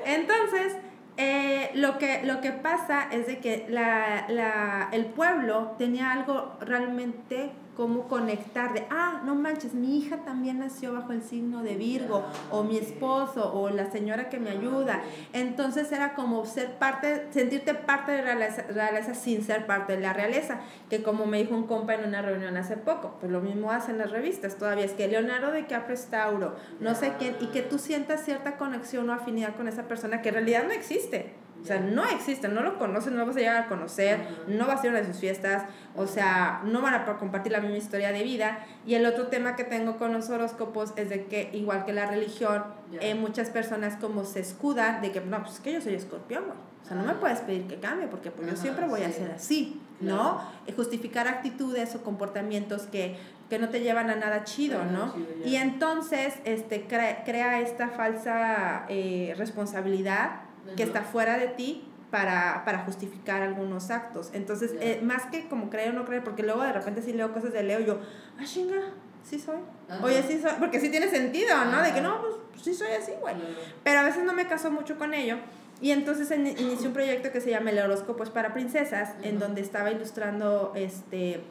[0.06, 0.76] Entonces,
[1.18, 6.54] eh, lo, que, lo que pasa es de que la, la, el pueblo tenía algo
[6.60, 11.76] realmente cómo conectar de, ah, no manches, mi hija también nació bajo el signo de
[11.76, 15.02] Virgo, o mi esposo, o la señora que me ayuda.
[15.32, 20.12] Entonces era como ser parte, sentirte parte de la realeza, sin ser parte de la
[20.12, 23.70] realeza, que como me dijo un compa en una reunión hace poco, pues lo mismo
[23.70, 27.46] hacen las revistas todavía, es que Leonardo de DiCaprio es Tauro, no sé quién, y
[27.48, 31.45] que tú sientas cierta conexión o afinidad con esa persona que en realidad no existe.
[31.62, 34.68] O sea, no existe, no lo conoces, no lo vas a llegar a conocer, no
[34.68, 35.64] va a ser una de sus fiestas,
[35.96, 38.64] o sea, no van a compartir la misma historia de vida.
[38.86, 42.06] Y el otro tema que tengo con los horóscopos es de que, igual que la
[42.06, 42.62] religión,
[43.00, 46.44] eh, muchas personas como se escudan de que, no, pues es que yo soy escorpión,
[46.44, 46.58] güey.
[46.84, 49.32] O sea, no me puedes pedir que cambie porque pues, yo siempre voy a ser
[49.32, 50.40] así, ¿no?
[50.68, 53.16] Y justificar actitudes o comportamientos que,
[53.50, 55.12] que no te llevan a nada chido, ¿no?
[55.44, 60.45] y entonces este, crea, crea esta falsa eh, responsabilidad
[60.76, 64.30] que está fuera de ti para, para justificar algunos actos.
[64.32, 67.32] Entonces, eh, más que como creo o no creer, porque luego de repente si leo
[67.32, 67.98] cosas de Leo, yo,
[68.38, 68.80] ah, chinga,
[69.22, 69.58] sí soy.
[70.02, 71.82] Oye, sí soy, porque sí tiene sentido, ¿no?
[71.82, 73.34] De que no, pues sí soy así, güey.
[73.82, 75.36] Pero a veces no me caso mucho con ello.
[75.80, 79.60] Y entonces inicié un proyecto que se llama El horóscopo es para princesas, en donde
[79.60, 81.42] estaba ilustrando este,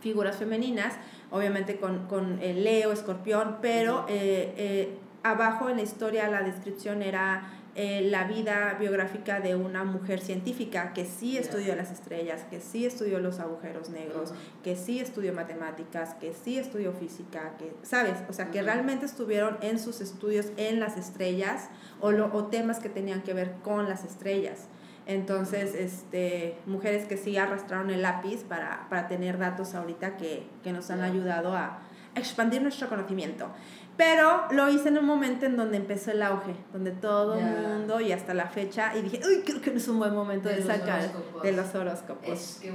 [0.00, 0.94] figuras femeninas,
[1.30, 7.02] obviamente con, con el Leo, escorpión, pero eh, eh, abajo en la historia la descripción
[7.02, 12.60] era eh, la vida biográfica de una mujer científica que sí estudió las estrellas, que
[12.60, 18.18] sí estudió los agujeros negros, que sí estudió matemáticas, que sí estudió física, que, ¿sabes?
[18.28, 21.68] O sea, que realmente estuvieron en sus estudios en las estrellas
[22.00, 24.68] o, lo, o temas que tenían que ver con las estrellas.
[25.06, 30.72] Entonces, este, mujeres que sí arrastraron el lápiz para, para tener datos ahorita que, que
[30.72, 31.80] nos han ayudado a
[32.14, 33.48] expandir nuestro conocimiento.
[33.96, 38.00] Pero lo hice en un momento en donde empezó el auge, donde todo el mundo
[38.00, 40.62] y hasta la fecha, y dije, uy, creo que no es un buen momento de,
[40.62, 42.28] sacar de los horóscopos.
[42.28, 42.72] Es que,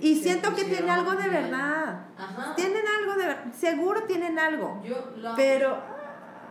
[0.00, 2.06] y siento que tiene algo de verdad.
[2.16, 2.54] Ajá.
[2.54, 4.80] Tienen algo de verdad, seguro tienen algo.
[4.84, 5.34] Yo lo...
[5.34, 5.78] Pero...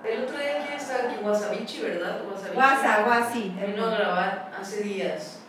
[0.03, 2.21] El otro día aquí estaba aquí, Wasabichi, ¿verdad?
[2.29, 2.57] Wasabichi.
[2.57, 3.55] Wasa, Wasi.
[3.65, 5.39] Vino a grabar hace días,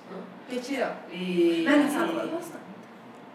[0.48, 0.86] Qué chido.
[1.10, 1.66] Y...
[1.66, 1.72] Ah,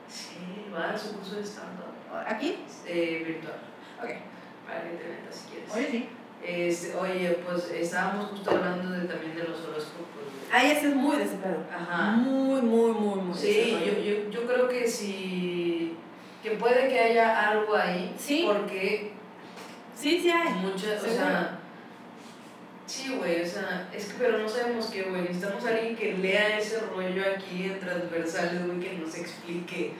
[0.08, 2.16] sí, va a su curso de stand-up.
[2.28, 2.60] ¿Aquí?
[2.86, 3.56] Eh, virtual.
[4.02, 4.37] Ok
[4.68, 5.76] para que te metas si quieres.
[5.76, 6.10] Oye, sí.
[6.46, 10.08] Este, oye, pues estábamos justo hablando de, también de los horóscopos.
[10.52, 11.64] Ahí ese es muy de ese pedo.
[11.74, 12.12] Ajá.
[12.12, 13.38] Muy, muy, muy, muy.
[13.38, 15.98] Sí, yo, yo, yo creo que sí.
[16.42, 18.14] Que puede que haya algo ahí.
[18.18, 18.44] Sí.
[18.46, 19.12] Porque.
[19.96, 20.54] Sí, sí hay.
[20.54, 21.60] Muchas, o sea.
[22.86, 25.24] Sí, güey, o sea, es que, pero no sabemos qué, güey.
[25.24, 29.92] Necesitamos a alguien que lea ese rollo aquí en transversales, güey, que nos explique.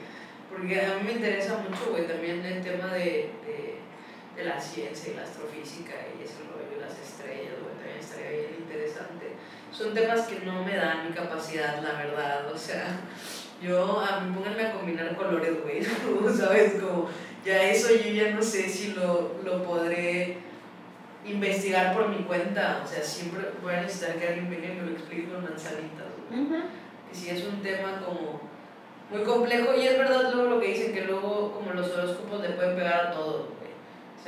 [0.48, 3.67] Porque a mí me interesa mucho, güey, también el tema de, de
[4.38, 8.30] de la ciencia y la astrofísica y ese rollo de las estrellas, güey, también estaría
[8.30, 9.34] bien interesante.
[9.72, 13.00] Son temas que no me dan mi capacidad, la verdad, o sea,
[13.60, 15.82] yo, a mí pónganme a combinar colores, güey,
[16.36, 16.74] ¿sabes?
[16.74, 17.08] Como,
[17.44, 20.38] ya eso yo ya no sé si lo, lo podré
[21.24, 24.82] investigar por mi cuenta, o sea, siempre voy a necesitar que alguien venga y me
[24.82, 26.62] lo explique con manzanitas, güey.
[27.10, 28.40] Y si es un tema como
[29.10, 32.50] muy complejo, y es verdad luego lo que dicen, que luego como los horóscopos le
[32.50, 33.57] pueden pegar a todo,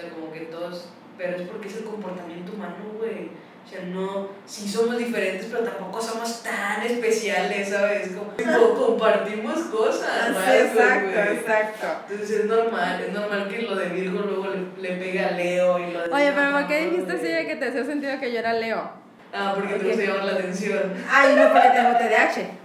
[0.01, 0.87] sea, como que todos,
[1.19, 3.31] pero es porque es el comportamiento humano, güey.
[3.65, 8.09] O sea, no, sí somos diferentes, pero tampoco somos tan especiales, ¿sabes?
[8.09, 10.53] Como, compartimos cosas, ¿no?
[10.53, 11.87] Exacto, exacto.
[12.09, 15.79] Entonces es normal, es normal que lo de Virgo luego le, le pegue a Leo
[15.79, 18.33] y lo de Oye, pero ¿por qué dijiste así de que te hacía sentido que
[18.33, 18.91] yo era Leo?
[19.33, 20.95] Ah, porque te gusta llamar la atención.
[21.09, 22.61] Ay, no, porque tengo TDAH.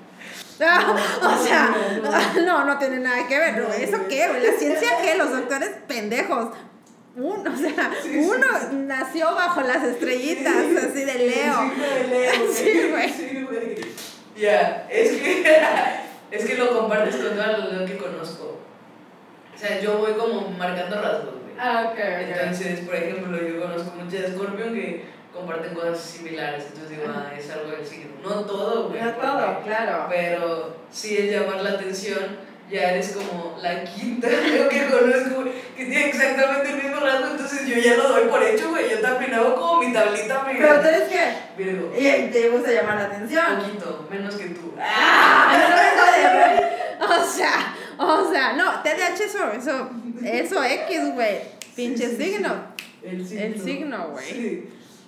[1.21, 1.75] o sea,
[2.45, 3.65] no, no, tiene nada que ver.
[3.77, 4.27] ¿Eso qué?
[4.27, 5.15] ¿La ciencia qué?
[5.17, 6.49] Los doctores pendejos
[7.15, 8.47] uno, o sea, uno
[8.85, 11.71] nació bajo las estrellitas, así de Leo.
[12.53, 13.09] Sí, güey.
[13.09, 13.77] Sí, güey.
[14.35, 15.57] Ya, es que,
[16.31, 18.59] es que lo compartes con todo los Leo que conozco.
[19.53, 21.55] O sea, yo voy como marcando rasgos, güey.
[21.57, 26.65] Ah, ok, Entonces, por ejemplo, yo conozco muchas de Scorpion que comparten cosas similares.
[26.67, 28.11] Entonces digo, ah, es algo del signo.
[28.21, 29.01] No todo, güey.
[29.01, 30.07] No todo, claro.
[30.09, 32.37] Pero sí es llamar la atención
[32.69, 35.43] ya eres como la quinta creo que conozco
[35.75, 38.89] que tiene exactamente el mismo rasgo, entonces yo ya lo doy por hecho, güey.
[38.89, 40.59] Yo también hago como mi tablita, amiga.
[40.59, 41.63] ¿Pero tú eres qué?
[41.63, 41.93] Virgo.
[41.97, 43.45] Y te gusta llamar la atención.
[43.59, 44.73] Poquito, menos que tú.
[44.79, 45.57] ¡Ah!
[47.01, 49.89] o sea, o sea, no, TDAH eso, eso,
[50.23, 51.41] eso X, güey.
[51.75, 52.73] Pinche signo.
[53.03, 53.43] El signo.
[53.43, 54.63] El signo, güey.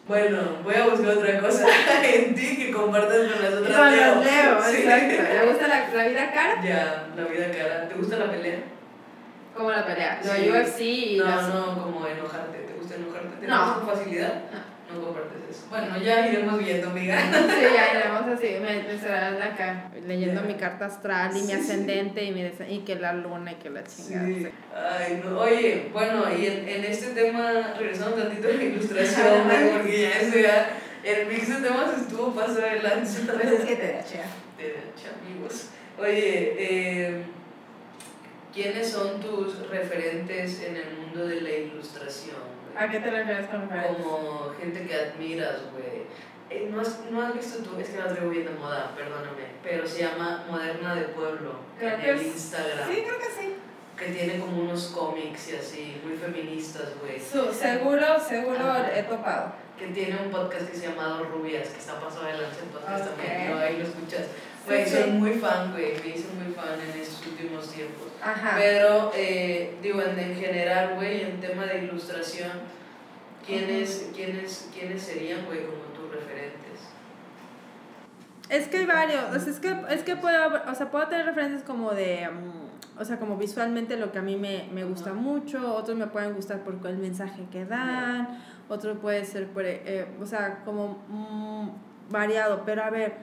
[0.08, 1.66] Bueno, voy a buscar otra cosa
[2.04, 4.16] en ti que compartas con las otras Con Leo.
[4.16, 4.78] los Leo, Sí.
[4.84, 5.24] exacto.
[5.34, 6.62] ¿Le gusta la, la vida cara?
[6.64, 7.90] Ya, la vida cara.
[7.90, 8.60] ¿Te gusta la pelea?
[9.56, 10.20] Como la pelea.
[10.24, 10.50] Lo Sí.
[10.50, 12.58] UFC y No, las- no, como enojarte.
[12.60, 13.38] ¿Te gusta enojarte?
[13.42, 13.80] ¿Te No.
[13.86, 14.34] con facilidad?
[14.54, 15.66] No compartes eso.
[15.70, 17.18] Bueno, ya iremos viendo, amiga.
[17.20, 20.48] Sí, ya iremos así, me, me estarán acá leyendo Ya.
[20.48, 21.54] mi carta astral y mi Sí, sí.
[21.54, 24.26] ascendente y, mi y que la luna y que la chingada.
[24.26, 24.36] Sí.
[24.46, 24.50] sí.
[24.76, 25.40] Ay, no.
[25.40, 29.44] Oye, bueno, y en, en este tema, regresando tantito a la ilustración,
[29.78, 30.70] porque ya eso ya,
[31.04, 33.32] el mix de temas estuvo paso de lanza.
[33.34, 34.26] Pues es que te da chea.
[34.58, 35.70] De hecho, amigos.
[36.00, 37.24] Oye, eh,
[38.58, 42.36] ¿quiénes son tus referentes en el mundo de la ilustración?
[42.74, 42.84] güey?
[42.86, 44.04] ¿A qué te refieres con referencia?
[44.04, 46.08] Como gente que admiras, güey.
[46.50, 47.80] Eh, ¿no, has, ¿No has visto tú?
[47.80, 49.44] Es que la traigo bien de moda, perdóname.
[49.64, 52.90] Pero se llama Moderna de Pueblo Creo en que el Instagram.
[52.90, 53.56] Sí, creo que sí.
[53.98, 57.20] Que tiene como unos cómics y así, muy feministas, güey.
[57.20, 59.54] Su- seguro, seguro he topado.
[59.78, 63.08] Que tiene un podcast que se llama Dos Rubias, que está pasado adelante el podcast
[63.12, 63.18] Ok.
[63.18, 63.58] también, ¿no?
[63.60, 64.26] ahí lo escuchas.
[64.68, 65.10] Güey, Sí, soy sí.
[65.12, 68.08] muy fan, güey, me hice muy fan en estos últimos tiempos.
[68.22, 68.56] Ajá.
[68.58, 72.52] Pero, eh, digo, en, en general, güey, en tema de ilustración,
[73.46, 76.58] ¿quiénes, quiénes, quiénes serían, güey, como tus referentes?
[78.50, 81.26] Es que hay varios, o sea, es que, es que puedo, o sea, puedo tener
[81.26, 85.12] referencias como de, mm, o sea, como visualmente lo que a mí me, me gusta
[85.12, 85.20] Ajá.
[85.20, 88.40] mucho, otros me pueden gustar por el mensaje que dan,
[88.70, 91.70] otro puede ser, por, eh, o sea, como mm,
[92.10, 93.16] variado, pero a ver,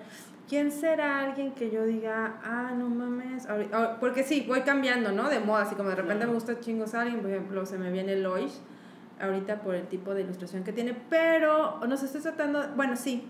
[0.49, 3.47] ¿quién será alguien que yo diga, ah, no mames?
[3.73, 5.29] Ah, Porque sí, voy cambiando, ¿no?
[5.29, 6.31] De moda, así como de repente Claro.
[6.33, 8.61] me gusta chingos alguien, por ejemplo, se me viene Lois,
[9.21, 13.27] ahorita por el tipo de ilustración que tiene, pero, no sé, estoy tratando, bueno, sí,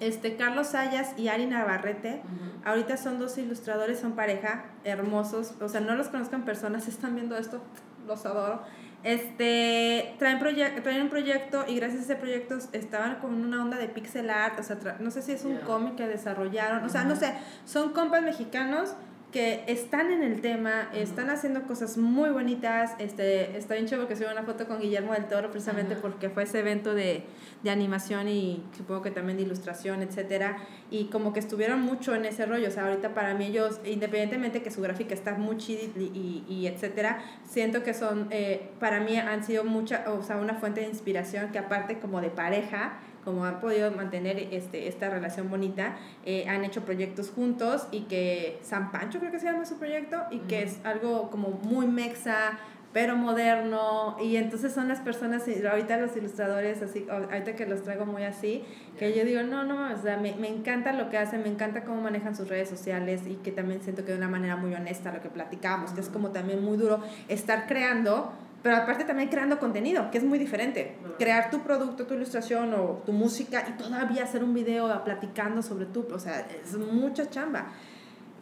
[0.00, 2.22] este, Carlos Sayas y Ari Navarrete,
[2.64, 6.90] ahorita son dos ilustradores, son pareja, hermosos, o sea, no los conozco en persona, si
[6.90, 7.60] están viendo esto,
[8.06, 8.60] los adoro.
[9.04, 13.86] Este, traen, traen un proyecto y gracias a ese proyecto estaban con una onda de
[13.88, 17.14] pixel art, o sea, no sé si es un cómic que desarrollaron, o sea, no
[17.14, 17.34] sé,
[17.66, 18.94] son compas mexicanos
[19.34, 24.14] que están en el tema, están haciendo cosas muy bonitas, este, está bien chévere que
[24.14, 27.24] subí una foto con Guillermo del Toro precisamente porque fue ese evento de,
[27.64, 30.58] de animación y supongo que también de ilustración, etcétera,
[30.88, 34.62] y como que estuvieron mucho en ese rollo, o sea, ahorita para mí ellos, independientemente
[34.62, 39.00] que su gráfica está muy chida y, y, y etcétera, siento que son, eh, para
[39.00, 43.00] mí han sido mucha, o sea, una fuente de inspiración que aparte como de pareja,
[43.24, 48.58] como han podido mantener este, esta relación bonita, eh, han hecho proyectos juntos y que
[48.62, 50.64] San Pancho creo que se llama su proyecto y que Ujú.
[50.66, 52.58] es algo como muy mexa,
[52.92, 54.16] pero moderno.
[54.22, 58.62] Y entonces son las personas, ahorita los ilustradores, así, ahorita que los traigo muy así,
[58.98, 61.82] que yo digo, no, no, o sea, me, me encanta lo que hacen, me encanta
[61.82, 65.12] cómo manejan sus redes sociales y que también siento que de una manera muy honesta
[65.12, 68.32] lo que platicamos, que es como también muy duro estar creando,
[68.64, 70.96] pero aparte también creando contenido, que es muy diferente.
[71.18, 75.84] Crear tu producto, tu ilustración o tu música y todavía hacer un video platicando sobre
[75.86, 77.66] tu, o sea, es mucha chamba.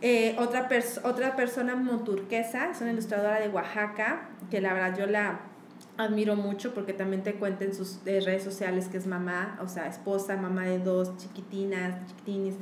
[0.01, 5.07] Eh, otra, pers- otra persona moturquesa, es una ilustradora de Oaxaca, que la verdad yo
[5.07, 5.41] la
[5.99, 9.69] admiro mucho porque también te cuenta en sus eh, redes sociales que es mamá, o
[9.69, 12.55] sea, esposa, mamá de dos chiquitinas, chiquitines,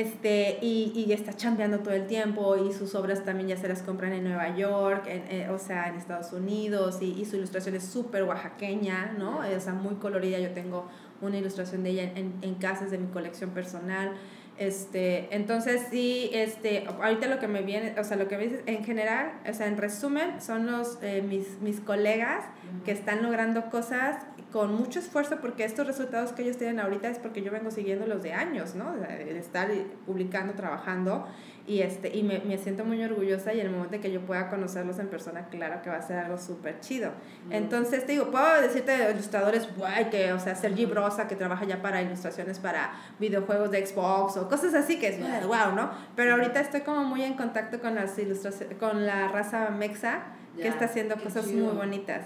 [0.00, 3.82] este, y, y está chambeando todo el tiempo y sus obras también ya se las
[3.82, 7.74] compran en Nueva York, en, eh, o sea, en Estados Unidos, y, y su ilustración
[7.74, 9.40] es súper oaxaqueña, ¿no?
[9.40, 10.86] O sea, muy colorida, yo tengo
[11.20, 14.12] una ilustración de ella en, en, en casas de mi colección personal.
[14.58, 18.60] Este, entonces sí, este, ahorita lo que me viene, o sea, lo que me dices,
[18.66, 22.44] en general, o sea, en resumen, son los, eh, mis, mis colegas
[22.84, 24.16] que están logrando cosas
[24.52, 28.06] con mucho esfuerzo porque estos resultados que ellos tienen ahorita es porque yo vengo siguiendo
[28.06, 28.92] los de años, ¿no?
[28.96, 29.68] De, estar
[30.06, 31.26] publicando, trabajando
[31.66, 34.22] y, este, y me, me siento muy orgullosa y en el momento en que yo
[34.22, 37.12] pueda conocerlos en persona, claro que va a ser algo súper chido.
[37.50, 41.66] Entonces, te digo, puedo decirte de ilustradores, guay, que, o sea, Sergi Brosa, que trabaja
[41.66, 45.90] ya para ilustraciones para videojuegos de Xbox o cosas así que es wow, ¿no?
[46.16, 50.22] Pero ahorita estoy como muy en contacto con las ilustraciones, con la raza mexa,
[50.56, 51.66] que Ya, está haciendo cosas chido.
[51.66, 52.24] muy bonitas.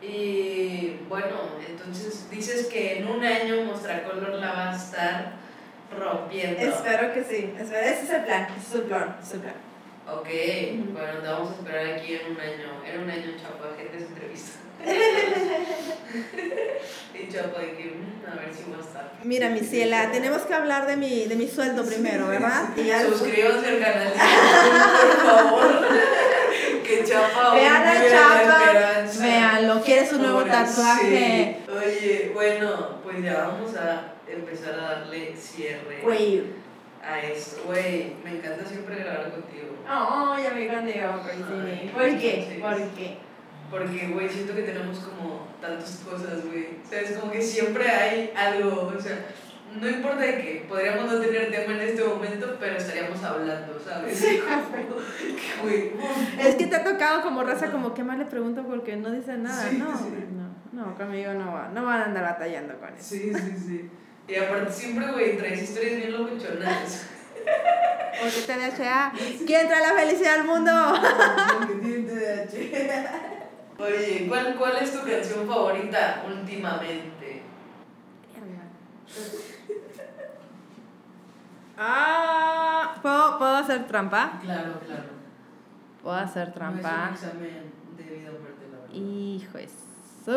[0.00, 0.06] Sí.
[0.06, 1.36] Y bueno,
[1.66, 5.32] entonces dices que en un año Mostracolor la va a estar
[5.98, 6.60] rompiendo.
[6.60, 9.54] que sí, ese es el plan, ese es el plan, ese es el plan.
[10.10, 10.28] Ok,
[10.92, 12.82] bueno, te vamos a esperar aquí en un año.
[12.86, 14.52] En un año, Chapa, gente se entrevista.
[17.14, 19.12] y Chapa de que, mm, a ver si va a estar.
[19.24, 22.68] Mira, mi ciela, tenemos que hablar de mi, de mi sueldo primero, ¿verdad?
[22.74, 24.12] Después- Suscríbanse al canal
[25.22, 25.88] por favor.
[26.88, 29.22] Que Chapa Vean a Chapa, esperanza.
[29.24, 31.56] Véanlo, quiere su nuevo Ahora tatuaje.
[31.66, 31.70] sí.
[31.70, 36.42] Oye, bueno, pues ya vamos a empezar a darle cierre Güey.
[37.02, 37.62] a esto.
[37.66, 39.68] Güey, me encanta siempre grabar contigo.
[39.88, 42.46] Ay, amigo Diego, Ay, ¿por qué?
[42.50, 42.60] sí.
[42.60, 43.16] ¿Por qué?
[43.70, 46.68] Porque, güey, siento que tenemos como tantas cosas, güey.
[46.84, 49.26] O sea, es como que siempre hay algo, o sea,
[49.74, 54.18] no importa de qué, podríamos no tener tema en este momento, pero estaríamos hablando, ¿sabes?
[54.18, 54.40] Sí.
[56.38, 59.36] Es que te ha tocado como raza, como que más le pregunto porque no dice
[59.36, 59.68] nada.
[59.68, 60.04] Sí, no, sí.
[60.32, 63.02] no, no, conmigo no va, no van a andar batallando con eso.
[63.02, 63.90] Sí, sí, sí.
[64.28, 67.06] Y aparte siempre, güey, traes historias bien locochonas.
[68.20, 69.12] Porque TDAH,
[69.46, 70.72] ¿quién trae la felicidad al mundo?
[73.78, 77.42] Oye, ¿cuál, ¿cuál es tu canción favorita últimamente?
[81.78, 84.40] Ah, ¿puedo, ¿puedo hacer trampa?
[84.42, 85.12] Claro, claro.
[86.02, 87.10] Puedo hacer trampa.
[87.10, 88.94] No es un examen de vida o muerte, la verdad.
[88.94, 90.34] Hijo de su.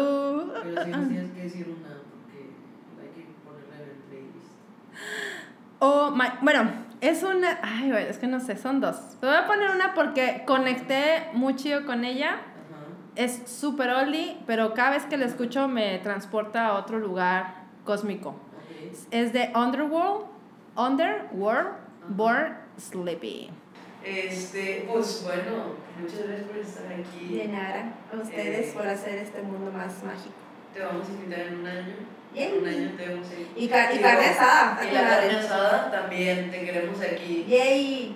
[0.70, 2.62] Pero sí nos tienes que decir una porque
[3.00, 4.60] hay que ponerla en el playlist.
[5.84, 6.72] Oh, my- bueno,
[7.02, 7.60] es una.
[7.64, 9.20] Ay, güey, es que no sé, son dos.
[9.20, 12.34] Te voy a poner una porque conecté mucho con ella.
[12.36, 12.88] Ajá.
[13.16, 18.30] Es súper oldie, pero cada vez que la escucho me transporta a otro lugar cósmico.
[18.30, 19.08] Ok.
[19.12, 20.26] Es de Underworld,
[20.76, 21.70] Underworld,
[22.10, 23.50] Born Sleepy.
[24.04, 27.36] Este, pues bueno, muchas gracias por estar aquí.
[27.38, 30.34] De nada, a ustedes por hacer este mundo más mágico.
[30.74, 31.94] Te vamos a invitar en un año.
[32.34, 32.46] Yay.
[32.54, 33.52] En un año te vemos ahí.
[33.58, 34.80] Y, ca- y Y carne asada.
[34.90, 37.46] Y la carne asada también te queremos aquí.
[37.48, 38.10] Yay.